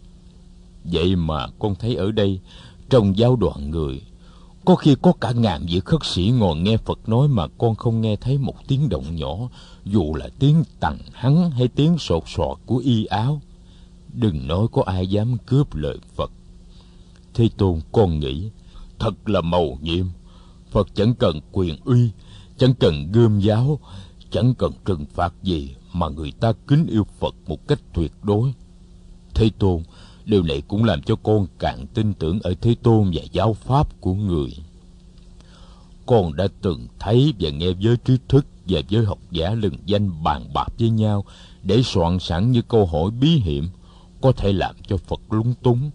vậy 0.85 1.17
mà 1.17 1.47
con 1.59 1.75
thấy 1.75 1.95
ở 1.95 2.13
đây 2.13 2.41
trong 2.91 3.19
giáo 3.19 3.37
đoàn 3.37 3.71
người 3.71 4.01
có 4.65 4.75
khi 4.75 4.97
có 5.03 5.13
cả 5.21 5.33
ngàn 5.33 5.67
vị 5.71 5.81
khất 5.85 6.01
sĩ 6.05 6.33
ngồi 6.39 6.57
nghe 6.57 6.77
Phật 6.77 7.09
nói 7.09 7.29
mà 7.29 7.47
con 7.59 7.75
không 7.75 8.01
nghe 8.01 8.17
thấy 8.17 8.39
một 8.39 8.55
tiếng 8.69 8.89
động 8.89 9.17
nhỏ, 9.17 9.37
dù 9.85 10.15
là 10.15 10.29
tiếng 10.39 10.65
tằng 10.81 10.99
hắn 11.13 11.51
hay 11.51 11.69
tiếng 11.69 11.99
sột 11.99 12.23
soạt 12.27 12.59
của 12.67 12.77
y 12.77 13.05
áo. 13.05 13.41
Đừng 14.13 14.47
nói 14.47 14.67
có 14.73 14.83
ai 14.87 15.07
dám 15.07 15.37
cướp 15.47 15.75
lời 15.75 15.99
Phật. 16.15 16.31
Thế 17.35 17.49
Tôn 17.57 17.81
con 17.93 18.21
nghĩ, 18.21 18.51
thật 18.99 19.29
là 19.29 19.41
màu 19.41 19.79
nhiệm. 19.81 20.07
Phật 20.71 20.89
chẳng 20.95 21.15
cần 21.15 21.41
quyền 21.53 21.77
uy, 21.85 22.11
chẳng 22.59 22.75
cần 22.75 23.13
gươm 23.13 23.41
giáo, 23.41 23.81
chẳng 24.31 24.55
cần 24.55 24.73
trừng 24.85 25.05
phạt 25.15 25.35
gì 25.43 25.75
mà 25.93 26.09
người 26.09 26.33
ta 26.41 26.53
kính 26.69 26.87
yêu 26.87 27.07
Phật 27.19 27.35
một 27.47 27.69
cách 27.69 27.81
tuyệt 27.95 28.13
đối. 28.23 28.53
Thế 29.35 29.51
Tôn, 29.59 29.83
điều 30.25 30.43
này 30.43 30.63
cũng 30.69 30.85
làm 30.85 31.03
cho 31.03 31.17
con 31.17 31.47
càng 31.59 31.87
tin 31.95 32.15
tưởng 32.15 32.41
ở 32.43 32.55
Thế 32.61 32.75
Tôn 32.83 33.11
và 33.15 33.23
giáo 33.33 33.55
pháp 33.55 34.01
của 34.01 34.15
người. 34.15 34.51
Con 36.07 36.37
đã 36.37 36.49
từng 36.63 36.87
thấy 36.99 37.35
và 37.41 37.51
nghe 37.51 37.71
giới 37.79 37.97
trí 37.97 38.17
thức 38.29 38.47
và 38.67 38.81
giới 38.89 39.05
học 39.05 39.19
giả 39.31 39.51
lừng 39.55 39.77
danh 39.87 40.23
bàn 40.23 40.53
bạc 40.55 40.69
với 40.79 40.91
nhau 40.91 41.25
để 41.63 41.83
soạn 41.83 42.19
sẵn 42.19 42.53
những 42.53 42.65
câu 42.69 42.87
hỏi 42.87 43.11
bí 43.11 43.29
hiểm 43.29 43.69
có 44.21 44.33
thể 44.33 44.53
làm 44.53 44.77
cho 44.89 44.97
Phật 44.97 45.21
lúng 45.31 45.55
túng. 45.63 45.91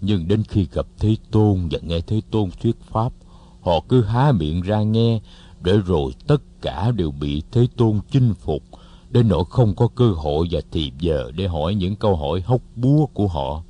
Nhưng 0.00 0.28
đến 0.28 0.42
khi 0.48 0.66
gặp 0.72 0.86
Thế 0.98 1.16
Tôn 1.30 1.68
và 1.70 1.78
nghe 1.82 2.00
Thế 2.00 2.20
Tôn 2.30 2.50
thuyết 2.62 2.76
pháp, 2.80 3.12
họ 3.66 3.80
cứ 3.88 4.02
há 4.02 4.32
miệng 4.32 4.60
ra 4.60 4.82
nghe, 4.82 5.20
để 5.60 5.78
rồi 5.86 6.12
tất 6.26 6.42
cả 6.62 6.90
đều 6.90 7.10
bị 7.10 7.42
Thế 7.52 7.66
Tôn 7.76 8.00
chinh 8.10 8.34
phục, 8.34 8.62
đến 9.10 9.28
nỗi 9.28 9.44
không 9.50 9.74
có 9.74 9.88
cơ 9.88 10.10
hội 10.10 10.48
và 10.50 10.60
thì 10.72 10.92
giờ 11.00 11.30
để 11.36 11.46
hỏi 11.46 11.74
những 11.74 11.96
câu 11.96 12.16
hỏi 12.16 12.40
hóc 12.40 12.60
búa 12.76 13.06
của 13.06 13.26
họ. 13.26 13.62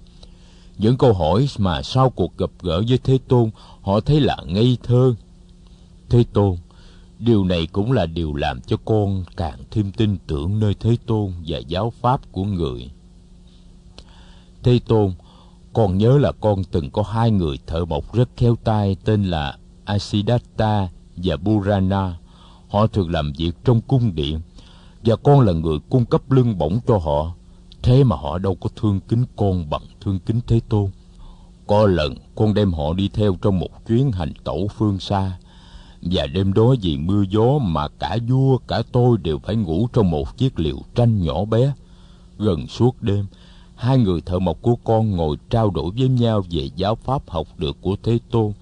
Những 0.78 0.96
câu 0.96 1.12
hỏi 1.12 1.48
mà 1.58 1.82
sau 1.82 2.10
cuộc 2.10 2.38
gặp 2.38 2.50
gỡ 2.62 2.82
với 2.88 2.98
Thế 2.98 3.18
Tôn, 3.28 3.50
họ 3.82 4.00
thấy 4.00 4.20
là 4.20 4.36
ngây 4.46 4.78
thơ. 4.82 5.14
Thế 6.08 6.24
Tôn, 6.32 6.56
điều 7.18 7.44
này 7.44 7.66
cũng 7.66 7.92
là 7.92 8.06
điều 8.06 8.34
làm 8.34 8.60
cho 8.60 8.76
con 8.84 9.24
càng 9.36 9.58
thêm 9.70 9.92
tin 9.92 10.16
tưởng 10.26 10.60
nơi 10.60 10.74
Thế 10.80 10.96
Tôn 11.06 11.32
và 11.46 11.58
giáo 11.58 11.92
pháp 12.00 12.32
của 12.32 12.44
người. 12.44 12.90
Thế 14.62 14.80
Tôn, 14.86 15.12
con 15.72 15.98
nhớ 15.98 16.18
là 16.18 16.32
con 16.40 16.64
từng 16.64 16.90
có 16.90 17.02
hai 17.02 17.30
người 17.30 17.58
thợ 17.66 17.84
mộc 17.84 18.14
rất 18.14 18.28
khéo 18.36 18.56
tay 18.64 18.96
tên 19.04 19.24
là 19.24 19.58
Asidatta 19.86 20.88
và 21.16 21.36
Burana. 21.36 22.16
Họ 22.68 22.86
thường 22.86 23.10
làm 23.10 23.32
việc 23.38 23.52
trong 23.64 23.80
cung 23.80 24.14
điện 24.14 24.40
và 25.04 25.16
con 25.16 25.40
là 25.40 25.52
người 25.52 25.78
cung 25.90 26.04
cấp 26.04 26.30
lương 26.30 26.58
bổng 26.58 26.78
cho 26.86 26.98
họ. 26.98 27.34
Thế 27.82 28.04
mà 28.04 28.16
họ 28.16 28.38
đâu 28.38 28.54
có 28.54 28.68
thương 28.76 29.00
kính 29.00 29.24
con 29.36 29.70
bằng 29.70 29.82
thương 30.00 30.18
kính 30.18 30.40
Thế 30.46 30.60
Tôn. 30.68 30.90
Có 31.66 31.86
lần 31.86 32.14
con 32.34 32.54
đem 32.54 32.72
họ 32.72 32.92
đi 32.92 33.08
theo 33.08 33.36
trong 33.42 33.58
một 33.58 33.86
chuyến 33.86 34.12
hành 34.12 34.32
tẩu 34.44 34.68
phương 34.76 34.98
xa 34.98 35.38
và 36.02 36.26
đêm 36.26 36.52
đó 36.52 36.74
vì 36.82 36.96
mưa 36.98 37.24
gió 37.30 37.58
mà 37.58 37.88
cả 37.88 38.18
vua 38.28 38.58
cả 38.58 38.82
tôi 38.92 39.18
đều 39.18 39.38
phải 39.38 39.56
ngủ 39.56 39.88
trong 39.92 40.10
một 40.10 40.36
chiếc 40.38 40.60
liều 40.60 40.76
tranh 40.94 41.22
nhỏ 41.22 41.44
bé. 41.44 41.72
Gần 42.38 42.66
suốt 42.66 43.02
đêm, 43.02 43.26
hai 43.74 43.98
người 43.98 44.20
thợ 44.20 44.38
mộc 44.38 44.62
của 44.62 44.76
con 44.84 45.10
ngồi 45.10 45.36
trao 45.50 45.70
đổi 45.70 45.90
với 45.98 46.08
nhau 46.08 46.42
về 46.50 46.70
giáo 46.76 46.94
pháp 46.94 47.30
học 47.30 47.46
được 47.58 47.76
của 47.80 47.96
Thế 48.02 48.18
Tôn 48.30 48.52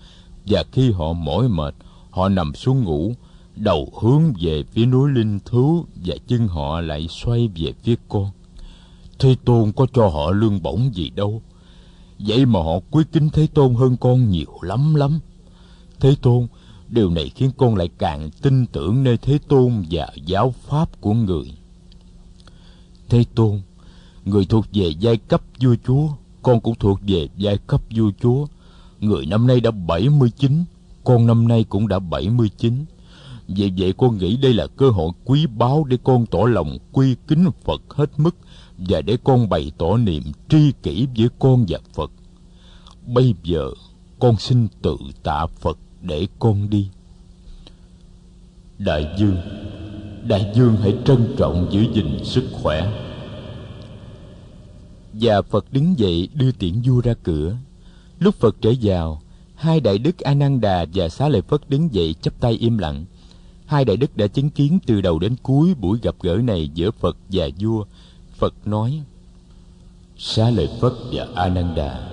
và 0.46 0.64
khi 0.72 0.92
họ 0.92 1.12
mỏi 1.12 1.48
mệt, 1.48 1.74
họ 2.10 2.28
nằm 2.28 2.54
xuống 2.54 2.84
ngủ, 2.84 3.14
đầu 3.56 3.92
hướng 4.00 4.32
về 4.40 4.62
phía 4.72 4.86
núi 4.86 5.10
Linh 5.10 5.38
Thú 5.44 5.84
và 6.04 6.14
chân 6.26 6.48
họ 6.48 6.80
lại 6.80 7.06
xoay 7.10 7.48
về 7.56 7.72
phía 7.82 7.94
con. 8.08 8.30
Thế 9.18 9.36
Tôn 9.44 9.72
có 9.72 9.86
cho 9.92 10.08
họ 10.08 10.30
lương 10.30 10.62
bổng 10.62 10.90
gì 10.94 11.10
đâu. 11.10 11.42
Vậy 12.18 12.46
mà 12.46 12.60
họ 12.60 12.80
quý 12.90 13.04
kính 13.12 13.28
Thế 13.32 13.46
Tôn 13.54 13.74
hơn 13.74 13.96
con 13.96 14.30
nhiều 14.30 14.58
lắm 14.62 14.94
lắm. 14.94 15.20
Thế 16.00 16.14
Tôn, 16.22 16.46
điều 16.88 17.10
này 17.10 17.28
khiến 17.34 17.50
con 17.56 17.74
lại 17.74 17.88
càng 17.98 18.30
tin 18.42 18.66
tưởng 18.66 19.04
nơi 19.04 19.16
Thế 19.16 19.38
Tôn 19.48 19.84
và 19.90 20.08
giáo 20.26 20.54
pháp 20.62 21.00
của 21.00 21.12
người. 21.12 21.54
Thế 23.08 23.24
Tôn, 23.34 23.60
người 24.24 24.44
thuộc 24.44 24.66
về 24.72 24.88
giai 24.98 25.16
cấp 25.16 25.42
vua 25.60 25.74
chúa, 25.86 26.08
con 26.42 26.60
cũng 26.60 26.74
thuộc 26.74 27.00
về 27.06 27.28
giai 27.36 27.58
cấp 27.66 27.82
vua 27.96 28.10
chúa. 28.20 28.46
Người 29.04 29.26
năm 29.26 29.46
nay 29.46 29.60
đã 29.60 29.70
79, 29.70 30.64
con 31.04 31.26
năm 31.26 31.48
nay 31.48 31.64
cũng 31.68 31.88
đã 31.88 31.98
79. 31.98 32.84
Vì 33.48 33.72
vậy 33.76 33.92
con 33.96 34.18
nghĩ 34.18 34.36
đây 34.36 34.54
là 34.54 34.66
cơ 34.66 34.90
hội 34.90 35.10
quý 35.24 35.46
báu 35.46 35.84
để 35.84 35.96
con 36.04 36.26
tỏ 36.26 36.38
lòng 36.38 36.78
quy 36.92 37.16
kính 37.28 37.50
Phật 37.64 37.82
hết 37.88 38.10
mức 38.16 38.36
và 38.78 39.00
để 39.00 39.16
con 39.24 39.48
bày 39.48 39.72
tỏ 39.78 39.96
niềm 39.96 40.22
tri 40.48 40.72
kỷ 40.82 41.06
với 41.16 41.28
con 41.38 41.64
và 41.68 41.78
Phật. 41.94 42.10
Bây 43.06 43.34
giờ 43.42 43.70
con 44.18 44.36
xin 44.36 44.68
tự 44.82 44.96
tạ 45.22 45.46
Phật 45.46 45.78
để 46.02 46.26
con 46.38 46.70
đi. 46.70 46.88
Đại 48.78 49.14
dương, 49.18 49.36
đại 50.26 50.52
dương 50.54 50.76
hãy 50.76 50.96
trân 51.04 51.34
trọng 51.38 51.68
giữ 51.70 51.84
gìn 51.94 52.24
sức 52.24 52.44
khỏe. 52.52 52.92
Và 55.12 55.42
Phật 55.42 55.72
đứng 55.72 55.98
dậy 55.98 56.28
đưa 56.34 56.52
tiễn 56.52 56.82
vua 56.84 57.00
ra 57.00 57.14
cửa. 57.22 57.56
Lúc 58.18 58.34
Phật 58.34 58.56
trở 58.60 58.72
vào, 58.82 59.20
hai 59.54 59.80
đại 59.80 59.98
đức 59.98 60.18
A 60.18 60.34
Nan 60.34 60.60
Đà 60.60 60.86
và 60.94 61.08
Xá 61.08 61.28
Lợi 61.28 61.42
Phất 61.42 61.70
đứng 61.70 61.94
dậy 61.94 62.14
chắp 62.22 62.40
tay 62.40 62.52
im 62.52 62.78
lặng. 62.78 63.04
Hai 63.66 63.84
đại 63.84 63.96
đức 63.96 64.16
đã 64.16 64.26
chứng 64.26 64.50
kiến 64.50 64.78
từ 64.86 65.00
đầu 65.00 65.18
đến 65.18 65.36
cuối 65.42 65.74
buổi 65.74 65.98
gặp 66.02 66.14
gỡ 66.22 66.36
này 66.36 66.70
giữa 66.74 66.90
Phật 66.90 67.16
và 67.32 67.48
vua. 67.60 67.84
Phật 68.36 68.54
nói: 68.64 69.02
Xá 70.18 70.50
Lợi 70.50 70.68
Phất 70.80 70.92
và 71.12 71.26
A 71.34 71.48
Nan 71.48 71.74
Đà, 71.74 72.08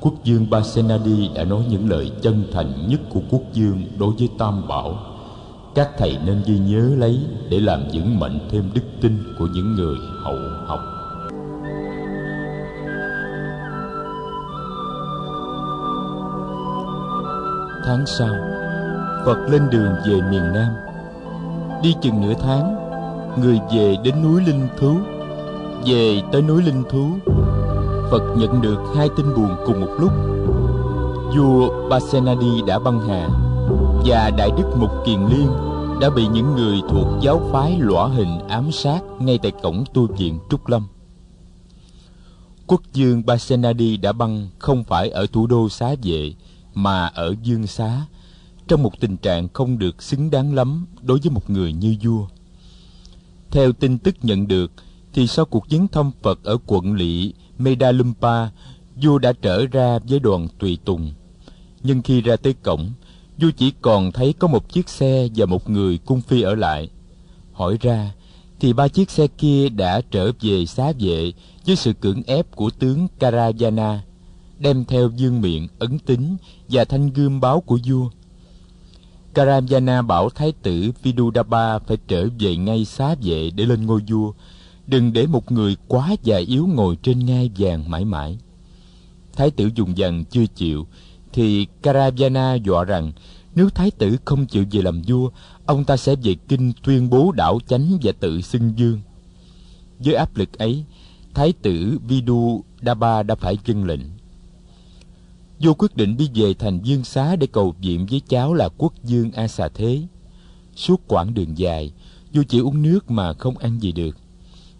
quốc 0.00 0.24
dương 0.24 0.50
Basenadi 0.50 1.28
đã 1.34 1.44
nói 1.44 1.64
những 1.70 1.90
lời 1.90 2.12
chân 2.22 2.44
thành 2.52 2.88
nhất 2.88 3.00
của 3.10 3.20
quốc 3.30 3.42
dương 3.52 3.82
đối 3.98 4.14
với 4.14 4.28
Tam 4.38 4.68
Bảo. 4.68 4.98
Các 5.74 5.90
thầy 5.98 6.18
nên 6.24 6.42
ghi 6.46 6.58
nhớ 6.58 6.90
lấy 6.98 7.20
để 7.48 7.60
làm 7.60 7.84
vững 7.92 8.18
mạnh 8.18 8.48
thêm 8.50 8.70
đức 8.74 8.84
tin 9.00 9.34
của 9.38 9.46
những 9.54 9.74
người 9.74 9.96
hậu 10.22 10.38
học. 10.66 10.80
Tháng 17.84 18.06
sau, 18.06 18.34
phật 19.26 19.38
lên 19.50 19.70
đường 19.70 19.94
về 20.06 20.20
miền 20.30 20.52
nam. 20.54 20.72
Đi 21.82 21.94
chừng 22.02 22.20
nửa 22.20 22.34
tháng, 22.40 22.76
người 23.40 23.60
về 23.74 23.96
đến 24.04 24.22
núi 24.22 24.42
linh 24.46 24.68
thú. 24.78 24.96
Về 25.86 26.22
tới 26.32 26.42
núi 26.42 26.62
linh 26.62 26.82
thú, 26.90 27.06
phật 28.10 28.34
nhận 28.36 28.62
được 28.62 28.78
hai 28.96 29.08
tin 29.16 29.26
buồn 29.34 29.56
cùng 29.66 29.80
một 29.80 29.96
lúc. 30.00 30.12
Vua 31.36 31.88
basenadi 31.88 32.62
đã 32.66 32.78
băng 32.78 33.00
hà 33.08 33.28
và 34.04 34.30
đại 34.30 34.50
đức 34.56 34.76
mục 34.76 34.90
kiền 35.06 35.20
liên 35.20 35.48
đã 36.00 36.10
bị 36.10 36.26
những 36.26 36.54
người 36.56 36.80
thuộc 36.90 37.06
giáo 37.20 37.48
phái 37.52 37.78
lõa 37.80 38.08
hình 38.08 38.38
ám 38.48 38.72
sát 38.72 39.00
ngay 39.18 39.38
tại 39.38 39.52
cổng 39.62 39.84
tu 39.94 40.06
viện 40.06 40.38
trúc 40.50 40.68
lâm. 40.68 40.86
Quốc 42.66 42.80
dương 42.92 43.26
basenadi 43.26 43.96
đã 43.96 44.12
băng 44.12 44.48
không 44.58 44.84
phải 44.84 45.10
ở 45.10 45.26
thủ 45.32 45.46
đô 45.46 45.68
xá 45.68 45.94
vệ 46.02 46.32
mà 46.74 47.06
ở 47.06 47.34
dương 47.42 47.66
xá, 47.66 48.06
trong 48.68 48.82
một 48.82 49.00
tình 49.00 49.16
trạng 49.16 49.48
không 49.52 49.78
được 49.78 50.02
xứng 50.02 50.30
đáng 50.30 50.54
lắm 50.54 50.86
đối 51.02 51.18
với 51.18 51.30
một 51.30 51.50
người 51.50 51.72
như 51.72 51.96
vua. 52.02 52.26
Theo 53.50 53.72
tin 53.72 53.98
tức 53.98 54.16
nhận 54.22 54.48
được, 54.48 54.72
thì 55.12 55.26
sau 55.26 55.44
cuộc 55.44 55.68
viếng 55.68 55.88
thăm 55.88 56.10
phật 56.22 56.44
ở 56.44 56.56
quận 56.66 56.94
lỵ 56.94 57.32
medalumpa, 57.58 58.48
vua 59.02 59.18
đã 59.18 59.32
trở 59.42 59.66
ra 59.66 59.98
với 59.98 60.18
đoàn 60.18 60.48
tùy 60.58 60.78
tùng. 60.84 61.12
Nhưng 61.82 62.02
khi 62.02 62.20
ra 62.20 62.36
tới 62.36 62.54
cổng, 62.62 62.90
vua 63.40 63.50
chỉ 63.56 63.72
còn 63.80 64.12
thấy 64.12 64.32
có 64.32 64.48
một 64.48 64.72
chiếc 64.72 64.88
xe 64.88 65.28
và 65.36 65.46
một 65.46 65.70
người 65.70 65.98
cung 65.98 66.20
phi 66.20 66.42
ở 66.42 66.54
lại. 66.54 66.88
Hỏi 67.52 67.76
ra, 67.80 68.12
thì 68.60 68.72
ba 68.72 68.88
chiếc 68.88 69.10
xe 69.10 69.26
kia 69.26 69.68
đã 69.68 70.00
trở 70.10 70.32
về 70.40 70.66
xá 70.66 70.92
vệ 70.98 71.32
với 71.66 71.76
sự 71.76 71.92
cưỡng 71.92 72.22
ép 72.26 72.56
của 72.56 72.70
tướng 72.70 73.06
Karajana 73.20 73.98
đem 74.58 74.84
theo 74.84 75.10
dương 75.16 75.40
miệng, 75.40 75.68
ấn 75.78 75.98
tính 75.98 76.36
và 76.68 76.84
thanh 76.84 77.10
gươm 77.10 77.40
báo 77.40 77.60
của 77.60 77.78
vua. 77.86 78.10
Karamjana 79.34 80.06
bảo 80.06 80.30
thái 80.30 80.52
tử 80.62 80.92
vidudaba 81.02 81.78
phải 81.78 81.96
trở 82.08 82.28
về 82.38 82.56
ngay 82.56 82.84
xá 82.84 83.14
vệ 83.22 83.50
để 83.50 83.66
lên 83.66 83.86
ngôi 83.86 84.00
vua. 84.08 84.32
Đừng 84.86 85.12
để 85.12 85.26
một 85.26 85.52
người 85.52 85.76
quá 85.88 86.14
già 86.22 86.36
yếu 86.36 86.66
ngồi 86.66 86.96
trên 87.02 87.18
ngai 87.18 87.50
vàng 87.58 87.90
mãi 87.90 88.04
mãi. 88.04 88.38
Thái 89.32 89.50
tử 89.50 89.70
dùng 89.74 89.98
dần 89.98 90.24
chưa 90.24 90.46
chịu, 90.46 90.86
thì 91.32 91.66
karamjana 91.82 92.56
dọa 92.56 92.84
rằng, 92.84 93.12
nếu 93.54 93.68
thái 93.70 93.90
tử 93.90 94.16
không 94.24 94.46
chịu 94.46 94.64
về 94.70 94.82
làm 94.82 95.02
vua, 95.06 95.30
ông 95.66 95.84
ta 95.84 95.96
sẽ 95.96 96.16
về 96.16 96.34
kinh 96.48 96.72
tuyên 96.82 97.10
bố 97.10 97.32
đảo 97.32 97.58
chánh 97.66 97.98
và 98.02 98.12
tự 98.20 98.40
xưng 98.40 98.72
dương 98.76 99.00
với 99.98 100.14
áp 100.14 100.36
lực 100.36 100.58
ấy, 100.58 100.84
thái 101.34 101.52
tử 101.62 101.98
vidudaba 102.08 103.22
đã 103.22 103.34
phải 103.34 103.58
dâng 103.64 103.84
lệnh 103.84 104.00
vua 105.60 105.74
quyết 105.74 105.96
định 105.96 106.16
đi 106.16 106.30
về 106.34 106.54
thành 106.54 106.80
dương 106.82 107.04
xá 107.04 107.36
để 107.36 107.46
cầu 107.46 107.74
viện 107.80 108.06
với 108.06 108.22
cháu 108.28 108.54
là 108.54 108.68
quốc 108.78 108.92
dương 109.04 109.32
a 109.32 109.48
xà 109.48 109.68
thế. 109.68 110.02
Suốt 110.76 111.00
quãng 111.08 111.34
đường 111.34 111.58
dài 111.58 111.92
vua 112.34 112.42
chỉ 112.42 112.58
uống 112.58 112.82
nước 112.82 113.10
mà 113.10 113.32
không 113.32 113.58
ăn 113.58 113.82
gì 113.82 113.92
được. 113.92 114.16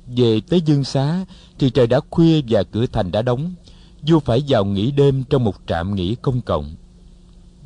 Về 0.07 0.41
tới 0.41 0.61
dương 0.61 0.85
xá, 0.85 1.25
thì 1.59 1.71
trời 1.71 1.87
đã 1.87 2.01
khuya 2.11 2.41
và 2.49 2.63
cửa 2.63 2.87
thành 2.87 3.13
đã 3.13 3.23
đóng. 3.23 3.55
Vua 4.07 4.21
phải 4.21 4.43
vào 4.49 4.65
nghỉ 4.65 4.91
đêm 4.91 5.25
trong 5.31 5.45
một 5.45 5.55
trạm 5.67 5.95
nghỉ 5.95 6.15
công 6.15 6.41
cộng. 6.41 6.75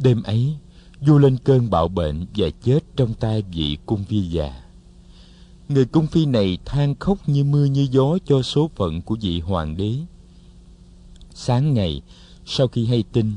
Đêm 0.02 0.22
ấy 0.22 0.56
vua 1.00 1.18
lên 1.18 1.36
cơn 1.44 1.70
bạo 1.70 1.88
bệnh 1.88 2.26
và 2.36 2.48
chết 2.62 2.80
trong 2.96 3.14
tay 3.14 3.42
vị 3.52 3.78
cung 3.86 4.04
phi 4.04 4.20
già. 4.20 4.62
Người 5.68 5.84
cung 5.84 6.06
phi 6.06 6.26
này 6.26 6.58
than 6.64 6.94
khóc 6.94 7.28
như 7.28 7.44
mưa 7.44 7.64
như 7.64 7.88
gió 7.90 8.18
cho 8.24 8.42
số 8.42 8.70
phận 8.76 9.02
của 9.02 9.16
vị 9.20 9.40
hoàng 9.40 9.76
đế. 9.76 9.94
Sáng 11.34 11.74
ngày 11.74 12.02
sau 12.49 12.69
khi 12.69 12.87
hay 12.87 13.05
tin, 13.12 13.33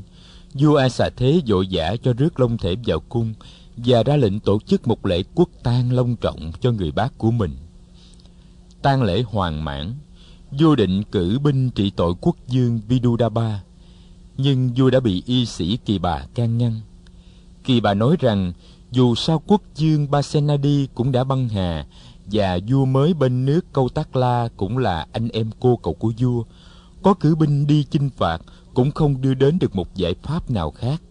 vua 0.53 0.75
a 0.75 0.89
xà 0.89 1.09
thế 1.17 1.41
vội 1.47 1.67
vã 1.71 1.95
cho 2.03 2.13
rước 2.13 2.39
long 2.39 2.57
thể 2.57 2.75
vào 2.85 2.99
cung 2.99 3.33
và 3.77 4.03
ra 4.03 4.15
lệnh 4.15 4.39
tổ 4.39 4.59
chức 4.59 4.87
một 4.87 5.05
lễ 5.05 5.23
quốc 5.35 5.49
tang 5.63 5.91
long 5.91 6.15
trọng 6.15 6.51
cho 6.61 6.71
người 6.71 6.91
bác 6.91 7.17
của 7.17 7.31
mình. 7.31 7.51
Tang 8.81 9.03
lễ 9.03 9.21
hoàn 9.21 9.63
mãn, 9.65 9.93
vua 10.59 10.75
định 10.75 11.03
cử 11.03 11.39
binh 11.43 11.69
trị 11.69 11.91
tội 11.95 12.13
quốc 12.21 12.35
dương 12.47 12.79
vidudaba, 12.87 13.61
nhưng 14.37 14.69
vua 14.75 14.89
đã 14.89 14.99
bị 14.99 15.23
y 15.25 15.45
sĩ 15.45 15.77
kỳ 15.85 15.97
bà 15.99 16.25
can 16.35 16.57
ngăn. 16.57 16.81
Kỳ 17.63 17.79
bà 17.79 17.93
nói 17.93 18.15
rằng, 18.19 18.53
dù 18.91 19.15
sao 19.15 19.41
quốc 19.47 19.61
dương 19.75 20.11
basenadi 20.11 20.87
cũng 20.95 21.11
đã 21.11 21.23
băng 21.23 21.49
hà 21.49 21.85
và 22.25 22.59
vua 22.67 22.85
mới 22.85 23.13
bên 23.13 23.45
nước 23.45 23.73
câu 23.73 23.89
tác 23.89 24.15
la 24.15 24.49
cũng 24.57 24.77
là 24.77 25.05
anh 25.11 25.29
em 25.29 25.49
cô 25.59 25.79
cậu 25.83 25.93
của 25.93 26.13
vua, 26.19 26.43
có 27.03 27.13
cử 27.13 27.35
binh 27.35 27.67
đi 27.67 27.85
chinh 27.91 28.09
phạt 28.17 28.41
cũng 28.73 28.91
không 28.91 29.21
đưa 29.21 29.33
đến 29.33 29.59
được 29.59 29.75
một 29.75 29.95
giải 29.95 30.15
pháp 30.23 30.51
nào 30.51 30.71
khác. 30.71 31.01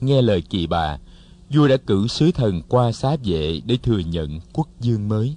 Nghe 0.00 0.22
lời 0.22 0.42
kỳ 0.50 0.66
bà, 0.66 0.98
vua 1.50 1.68
đã 1.68 1.76
cử 1.76 2.06
sứ 2.06 2.30
thần 2.30 2.62
qua 2.68 2.92
xá 2.92 3.16
vệ 3.24 3.60
để 3.64 3.76
thừa 3.82 3.98
nhận 3.98 4.40
quốc 4.52 4.68
dương 4.80 5.08
mới. 5.08 5.34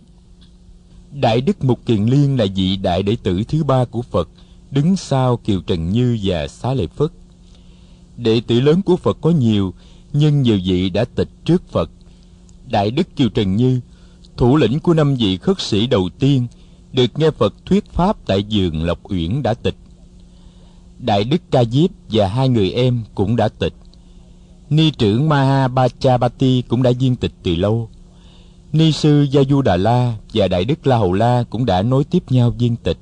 Đại 1.11 1.41
đức 1.41 1.63
mục 1.63 1.85
kiền 1.85 2.05
liên 2.05 2.39
là 2.39 2.45
vị 2.55 2.77
đại 2.77 3.03
đệ 3.03 3.15
tử 3.23 3.43
thứ 3.43 3.63
ba 3.63 3.85
của 3.85 4.01
phật, 4.01 4.29
đứng 4.71 4.95
sau 4.95 5.37
kiều 5.37 5.61
trần 5.61 5.89
như 5.89 6.17
và 6.23 6.47
xá 6.47 6.73
lợi 6.73 6.87
phất. 6.87 7.11
Đệ 8.17 8.41
tử 8.47 8.59
lớn 8.59 8.81
của 8.81 8.97
phật 8.97 9.17
có 9.21 9.29
nhiều, 9.29 9.73
nhưng 10.13 10.41
nhiều 10.41 10.59
vị 10.65 10.89
đã 10.89 11.05
tịch 11.05 11.29
trước 11.45 11.67
phật. 11.67 11.89
Đại 12.69 12.91
đức 12.91 13.15
kiều 13.15 13.29
trần 13.29 13.55
như, 13.55 13.79
thủ 14.37 14.57
lĩnh 14.57 14.79
của 14.79 14.93
năm 14.93 15.15
vị 15.15 15.37
khất 15.37 15.61
sĩ 15.61 15.87
đầu 15.87 16.09
tiên, 16.19 16.47
được 16.93 17.19
nghe 17.19 17.31
phật 17.31 17.65
thuyết 17.65 17.85
pháp 17.85 18.17
tại 18.25 18.43
giường 18.43 18.83
lộc 18.83 18.99
uyển 19.11 19.43
đã 19.43 19.53
tịch 19.53 19.75
đại 21.05 21.23
đức 21.23 21.41
ca 21.51 21.63
diếp 21.63 21.89
và 22.11 22.27
hai 22.27 22.49
người 22.49 22.71
em 22.71 23.03
cũng 23.15 23.35
đã 23.35 23.49
tịch. 23.49 23.73
Ni 24.69 24.91
trưởng 24.91 25.29
maha 25.29 25.67
bachapati 25.67 26.61
cũng 26.61 26.83
đã 26.83 26.91
viên 26.99 27.15
tịch 27.15 27.31
từ 27.43 27.55
lâu. 27.55 27.89
Ni 28.73 28.91
sư 28.91 29.27
gia 29.31 29.41
du 29.49 29.61
đà 29.61 29.77
la 29.77 30.17
và 30.33 30.47
đại 30.47 30.65
đức 30.65 30.87
la 30.87 30.97
hầu 30.97 31.13
la 31.13 31.43
cũng 31.49 31.65
đã 31.65 31.81
nối 31.81 32.03
tiếp 32.03 32.23
nhau 32.29 32.49
viên 32.51 32.75
tịch. 32.75 32.97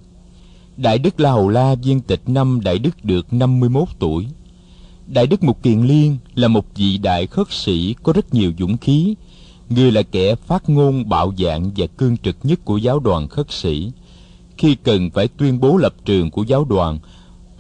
Đại 0.78 0.98
đức 0.98 1.20
la 1.20 1.32
hầu 1.32 1.50
la 1.50 1.76
viên 1.76 2.02
tịch 2.02 2.22
năm 2.26 2.62
đại 2.64 2.80
đức 2.80 3.06
được 3.06 3.34
51 3.34 3.88
tuổi. 4.00 4.26
Đại 5.08 5.28
đức 5.28 5.44
mục 5.44 5.64
kiền 5.64 5.82
liên 5.82 6.18
là 6.36 6.48
một 6.48 6.66
vị 6.76 6.98
đại 6.98 7.28
khất 7.28 7.48
sĩ 7.52 7.96
có 8.04 8.14
rất 8.14 8.34
nhiều 8.34 8.52
dũng 8.60 8.78
khí. 8.78 9.16
Người 9.70 9.92
là 9.92 10.02
kẻ 10.02 10.36
phát 10.36 10.70
ngôn 10.70 11.10
bạo 11.10 11.34
dạn 11.38 11.72
và 11.78 11.88
cương 11.98 12.18
trực 12.18 12.36
nhất 12.44 12.66
của 12.66 12.78
giáo 12.78 13.00
đoàn 13.00 13.28
khất 13.28 13.52
sĩ. 13.52 13.92
Khi 14.58 14.76
cần 14.76 15.10
phải 15.10 15.28
tuyên 15.28 15.60
bố 15.60 15.78
lập 15.78 15.94
trường 16.06 16.32
của 16.32 16.44
giáo 16.44 16.66
đoàn 16.66 17.00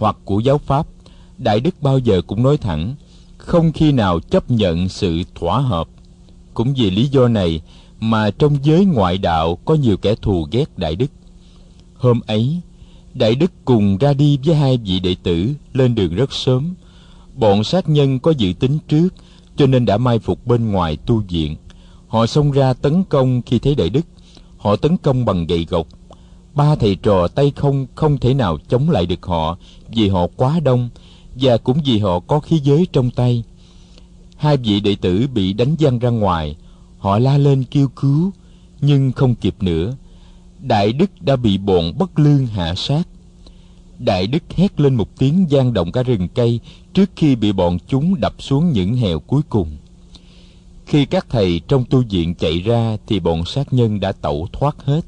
hoặc 0.02 0.18
của 0.26 0.40
giáo 0.40 0.58
pháp, 0.58 0.88
đại 1.38 1.60
đức 1.60 1.76
bao 1.82 2.00
giờ 2.00 2.22
cũng 2.28 2.44
nói 2.44 2.58
thẳng, 2.58 2.96
không 3.38 3.72
khi 3.72 3.92
nào 3.92 4.20
chấp 4.20 4.52
nhận 4.52 4.90
sự 4.90 5.24
thỏa 5.36 5.60
hợp. 5.60 5.88
Cũng 6.54 6.74
vì 6.74 6.90
lý 6.90 7.08
do 7.08 7.28
này 7.28 7.62
mà 8.00 8.32
trong 8.32 8.58
giới 8.64 8.86
ngoại 8.86 9.18
đạo 9.18 9.58
có 9.66 9.76
nhiều 9.76 9.98
kẻ 9.98 10.16
thù 10.16 10.48
ghét 10.52 10.78
đại 10.78 10.96
đức. 10.96 11.12
Hôm 11.96 12.20
ấy, 12.28 12.62
đại 13.14 13.36
đức 13.36 13.52
cùng 13.66 13.98
ra 13.98 14.14
đi 14.14 14.40
với 14.46 14.56
hai 14.56 14.78
vị 14.78 15.00
đệ 15.00 15.16
tử 15.24 15.50
lên 15.74 15.96
đường 15.96 16.16
rất 16.16 16.34
sớm. 16.34 16.74
Bọn 17.36 17.64
sát 17.64 17.90
nhân 17.90 18.20
có 18.20 18.32
dự 18.32 18.54
tính 18.60 18.78
trước, 18.88 19.10
cho 19.56 19.66
nên 19.66 19.86
đã 19.86 19.98
mai 19.98 20.20
phục 20.20 20.48
bên 20.48 20.72
ngoài 20.72 20.98
tu 21.06 21.24
viện. 21.30 21.56
Họ 22.08 22.26
xông 22.26 22.52
ra 22.52 22.74
tấn 22.74 23.04
công 23.04 23.42
khi 23.42 23.60
thấy 23.60 23.76
đại 23.76 23.90
đức. 23.90 24.06
Họ 24.58 24.76
tấn 24.76 24.98
công 24.98 25.26
bằng 25.26 25.48
gậy 25.48 25.66
gộc 25.70 25.88
ba 26.56 26.76
thầy 26.76 26.96
trò 26.96 27.28
tay 27.28 27.52
không 27.56 27.88
không 27.96 28.18
thể 28.18 28.34
nào 28.34 28.58
chống 28.70 28.90
lại 28.90 29.06
được 29.06 29.26
họ, 29.26 29.58
vì 29.90 30.10
họ 30.10 30.28
quá 30.36 30.60
đông, 30.60 30.90
và 31.36 31.58
cũng 31.58 31.78
vì 31.86 32.00
họ 32.00 32.20
có 32.20 32.40
khí 32.40 32.60
giới 32.64 32.88
trong 32.92 33.12
tay. 33.12 33.44
Hai 34.38 34.58
vị 34.58 34.80
đệ 34.80 34.96
tử 34.96 35.28
bị 35.34 35.54
đánh 35.54 35.76
văng 35.80 36.00
ra 36.00 36.10
ngoài, 36.10 36.56
họ 36.98 37.20
la 37.20 37.38
lên 37.38 37.64
kêu 37.64 37.88
cứu, 37.88 38.32
nhưng 38.82 39.12
không 39.12 39.36
kịp 39.36 39.56
nữa. 39.60 39.96
Đại 40.60 40.94
đức 40.94 41.12
đã 41.22 41.36
bị 41.36 41.58
bọn 41.58 41.98
bất 41.98 42.20
lương 42.20 42.48
hạ 42.48 42.76
sát. 42.76 43.08
Đại 44.00 44.28
đức 44.28 44.44
hét 44.56 44.80
lên 44.80 44.96
một 44.96 45.18
tiếng 45.18 45.46
gian 45.50 45.74
động 45.74 45.92
cả 45.92 46.04
rừng 46.04 46.28
cây 46.28 46.60
trước 46.94 47.10
khi 47.16 47.36
bị 47.36 47.52
bọn 47.52 47.78
chúng 47.88 48.20
đập 48.20 48.34
xuống 48.40 48.72
những 48.72 48.96
hèo 48.96 49.20
cuối 49.20 49.42
cùng. 49.50 49.78
Khi 50.86 51.06
các 51.06 51.26
thầy 51.30 51.62
trong 51.68 51.86
tu 51.90 52.04
viện 52.10 52.36
chạy 52.36 52.60
ra 52.60 52.98
thì 53.08 53.20
bọn 53.20 53.46
sát 53.46 53.74
nhân 53.74 54.00
đã 54.00 54.12
tẩu 54.12 54.48
thoát 54.54 54.76
hết 54.84 55.02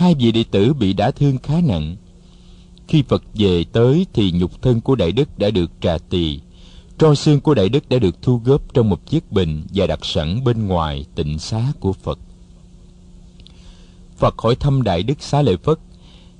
hai 0.00 0.14
vị 0.14 0.32
đệ 0.32 0.44
tử 0.50 0.74
bị 0.74 0.92
đả 0.92 1.10
thương 1.10 1.38
khá 1.38 1.60
nặng. 1.60 1.96
Khi 2.88 3.02
phật 3.08 3.22
về 3.34 3.64
tới 3.72 4.06
thì 4.12 4.32
nhục 4.32 4.62
thân 4.62 4.80
của 4.80 4.94
đại 4.94 5.12
đức 5.12 5.38
đã 5.38 5.50
được 5.50 5.70
trà 5.80 5.98
tỳ. 5.98 6.40
Tro 6.98 7.14
xương 7.14 7.40
của 7.40 7.54
đại 7.54 7.68
đức 7.68 7.88
đã 7.88 7.98
được 7.98 8.22
thu 8.22 8.40
góp 8.44 8.74
trong 8.74 8.90
một 8.90 9.06
chiếc 9.06 9.32
bình 9.32 9.62
và 9.74 9.86
đặt 9.86 10.04
sẵn 10.04 10.44
bên 10.44 10.66
ngoài 10.66 11.04
tịnh 11.14 11.38
xá 11.38 11.72
của 11.80 11.92
phật. 11.92 12.18
Phật 14.16 14.34
hỏi 14.38 14.54
thăm 14.54 14.82
đại 14.82 15.02
đức 15.02 15.22
xá 15.22 15.42
lợi 15.42 15.56
phất, 15.56 15.78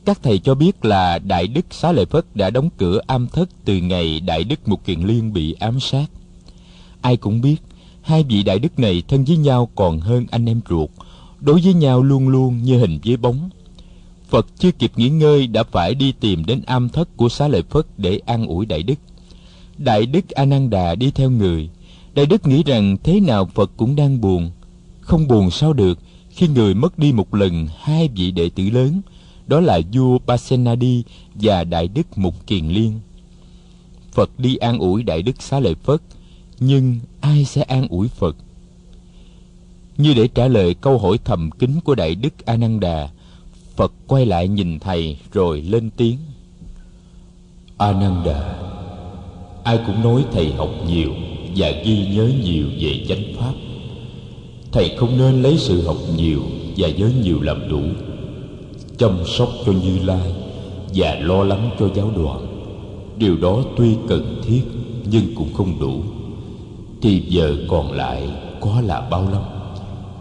các 0.04 0.20
thầy 0.22 0.38
cho 0.38 0.54
biết 0.54 0.84
là 0.84 1.18
đại 1.18 1.46
đức 1.46 1.66
xá 1.70 1.92
lợi 1.92 2.06
phất 2.06 2.36
đã 2.36 2.50
đóng 2.50 2.70
cửa 2.76 3.00
am 3.06 3.28
thất 3.28 3.48
từ 3.64 3.76
ngày 3.76 4.20
đại 4.20 4.44
đức 4.44 4.68
mục 4.68 4.84
kiền 4.84 5.00
liên 5.00 5.32
bị 5.32 5.52
ám 5.52 5.80
sát. 5.80 6.06
Ai 7.00 7.16
cũng 7.16 7.40
biết, 7.40 7.56
hai 8.02 8.22
vị 8.22 8.42
đại 8.42 8.58
đức 8.58 8.78
này 8.78 9.02
thân 9.08 9.24
với 9.24 9.36
nhau 9.36 9.70
còn 9.74 10.00
hơn 10.00 10.26
anh 10.30 10.46
em 10.46 10.60
ruột 10.70 10.90
đối 11.40 11.60
với 11.60 11.74
nhau 11.74 12.02
luôn 12.02 12.28
luôn 12.28 12.62
như 12.62 12.78
hình 12.78 12.98
với 13.04 13.16
bóng 13.16 13.50
phật 14.28 14.46
chưa 14.58 14.70
kịp 14.70 14.92
nghỉ 14.96 15.08
ngơi 15.08 15.46
đã 15.46 15.62
phải 15.62 15.94
đi 15.94 16.12
tìm 16.12 16.44
đến 16.44 16.62
am 16.66 16.88
thất 16.88 17.16
của 17.16 17.28
xá 17.28 17.48
lợi 17.48 17.62
phất 17.62 17.86
để 17.98 18.20
an 18.26 18.46
ủi 18.46 18.66
đại 18.66 18.82
đức 18.82 18.98
đại 19.78 20.06
đức 20.06 20.30
a 20.30 20.44
nan 20.44 20.70
đà 20.70 20.94
đi 20.94 21.10
theo 21.10 21.30
người 21.30 21.70
đại 22.14 22.26
đức 22.26 22.46
nghĩ 22.46 22.62
rằng 22.62 22.96
thế 23.02 23.20
nào 23.20 23.48
phật 23.54 23.70
cũng 23.76 23.96
đang 23.96 24.20
buồn 24.20 24.50
không 25.00 25.28
buồn 25.28 25.50
sao 25.50 25.72
được 25.72 25.98
khi 26.30 26.48
người 26.48 26.74
mất 26.74 26.98
đi 26.98 27.12
một 27.12 27.34
lần 27.34 27.66
hai 27.78 28.08
vị 28.08 28.30
đệ 28.30 28.50
tử 28.54 28.70
lớn 28.70 29.00
đó 29.50 29.60
là 29.60 29.80
vua 29.92 30.18
Pasenadi 30.18 31.02
và 31.34 31.64
đại 31.64 31.88
đức 31.88 32.18
Mục 32.18 32.46
Kiền 32.46 32.68
Liên. 32.68 33.00
Phật 34.12 34.30
đi 34.38 34.56
an 34.56 34.78
ủi 34.78 35.02
đại 35.02 35.22
đức 35.22 35.42
Xá 35.42 35.60
Lợi 35.60 35.74
Phất, 35.74 36.02
nhưng 36.60 36.96
ai 37.20 37.44
sẽ 37.44 37.62
an 37.62 37.88
ủi 37.88 38.08
Phật? 38.08 38.36
Như 40.00 40.14
để 40.14 40.28
trả 40.34 40.48
lời 40.48 40.74
câu 40.74 40.98
hỏi 40.98 41.18
thầm 41.24 41.50
kín 41.50 41.70
của 41.84 41.94
đại 41.94 42.14
đức 42.14 42.46
A 42.46 42.56
Nan 42.56 42.80
Đà, 42.80 43.08
Phật 43.76 43.92
quay 44.06 44.26
lại 44.26 44.48
nhìn 44.48 44.78
thầy 44.78 45.16
rồi 45.32 45.60
lên 45.60 45.90
tiếng. 45.96 46.18
A 47.78 47.92
Nan 47.92 48.22
Đà, 48.24 48.54
ai 49.64 49.78
cũng 49.86 50.02
nói 50.02 50.24
thầy 50.32 50.52
học 50.52 50.68
nhiều 50.86 51.10
và 51.56 51.70
ghi 51.84 52.06
nhớ 52.06 52.30
nhiều 52.44 52.66
về 52.80 53.04
chánh 53.08 53.22
pháp. 53.38 53.52
Thầy 54.72 54.96
không 54.98 55.18
nên 55.18 55.42
lấy 55.42 55.58
sự 55.58 55.86
học 55.86 55.96
nhiều 56.16 56.40
và 56.76 56.88
nhớ 56.88 57.10
nhiều 57.22 57.42
làm 57.42 57.68
đủ 57.68 57.82
chăm 58.98 59.18
sóc 59.26 59.48
cho 59.66 59.72
như 59.72 59.98
lai 60.04 60.32
và 60.94 61.14
lo 61.20 61.44
lắng 61.44 61.70
cho 61.78 61.88
giáo 61.94 62.10
đoàn 62.16 62.46
điều 63.16 63.36
đó 63.36 63.62
tuy 63.76 63.96
cần 64.08 64.42
thiết 64.44 64.62
nhưng 65.04 65.34
cũng 65.34 65.54
không 65.54 65.80
đủ 65.80 66.00
thì 67.02 67.22
giờ 67.28 67.56
còn 67.68 67.92
lại 67.92 68.28
có 68.60 68.80
là 68.80 69.00
bao 69.10 69.28
lắm 69.32 69.59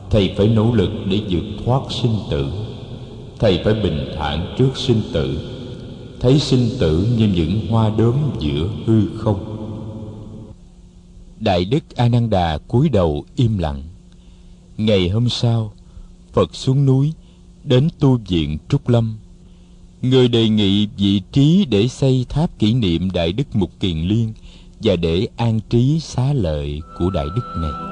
thầy 0.09 0.33
phải 0.37 0.47
nỗ 0.47 0.73
lực 0.73 0.89
để 1.09 1.21
vượt 1.29 1.43
thoát 1.65 1.81
sinh 2.01 2.15
tử 2.29 2.45
thầy 3.39 3.61
phải 3.63 3.73
bình 3.73 4.05
thản 4.17 4.55
trước 4.57 4.77
sinh 4.77 5.01
tử 5.13 5.39
thấy 6.19 6.39
sinh 6.39 6.69
tử 6.79 7.07
như 7.17 7.27
những 7.27 7.67
hoa 7.69 7.89
đốm 7.97 8.15
giữa 8.39 8.69
hư 8.85 9.01
không 9.17 9.55
đại 11.39 11.65
đức 11.65 11.95
a 11.95 12.07
nan 12.07 12.29
đà 12.29 12.57
cúi 12.57 12.89
đầu 12.89 13.25
im 13.35 13.57
lặng 13.57 13.83
ngày 14.79 15.09
hôm 15.09 15.29
sau, 15.29 15.73
phật 16.33 16.55
xuống 16.55 16.85
núi, 16.85 17.13
đến 17.63 17.89
tu 17.99 18.19
viện 18.27 18.57
Trúc 18.69 18.89
Lâm. 18.89 19.17
Người 20.01 20.27
đề 20.27 20.49
nghị 20.49 20.87
vị 20.97 21.21
trí 21.31 21.65
để 21.65 21.87
xây 21.87 22.25
tháp 22.29 22.59
kỷ 22.59 22.73
niệm 22.73 23.11
Đại 23.11 23.33
Đức 23.33 23.55
Mục 23.55 23.71
Kiền 23.79 23.97
Liên 23.97 24.33
và 24.83 24.95
để 24.95 25.27
an 25.37 25.59
trí 25.69 25.99
xá 25.99 26.33
lợi 26.33 26.81
của 26.99 27.09
Đại 27.09 27.25
Đức 27.35 27.53
này. 27.61 27.88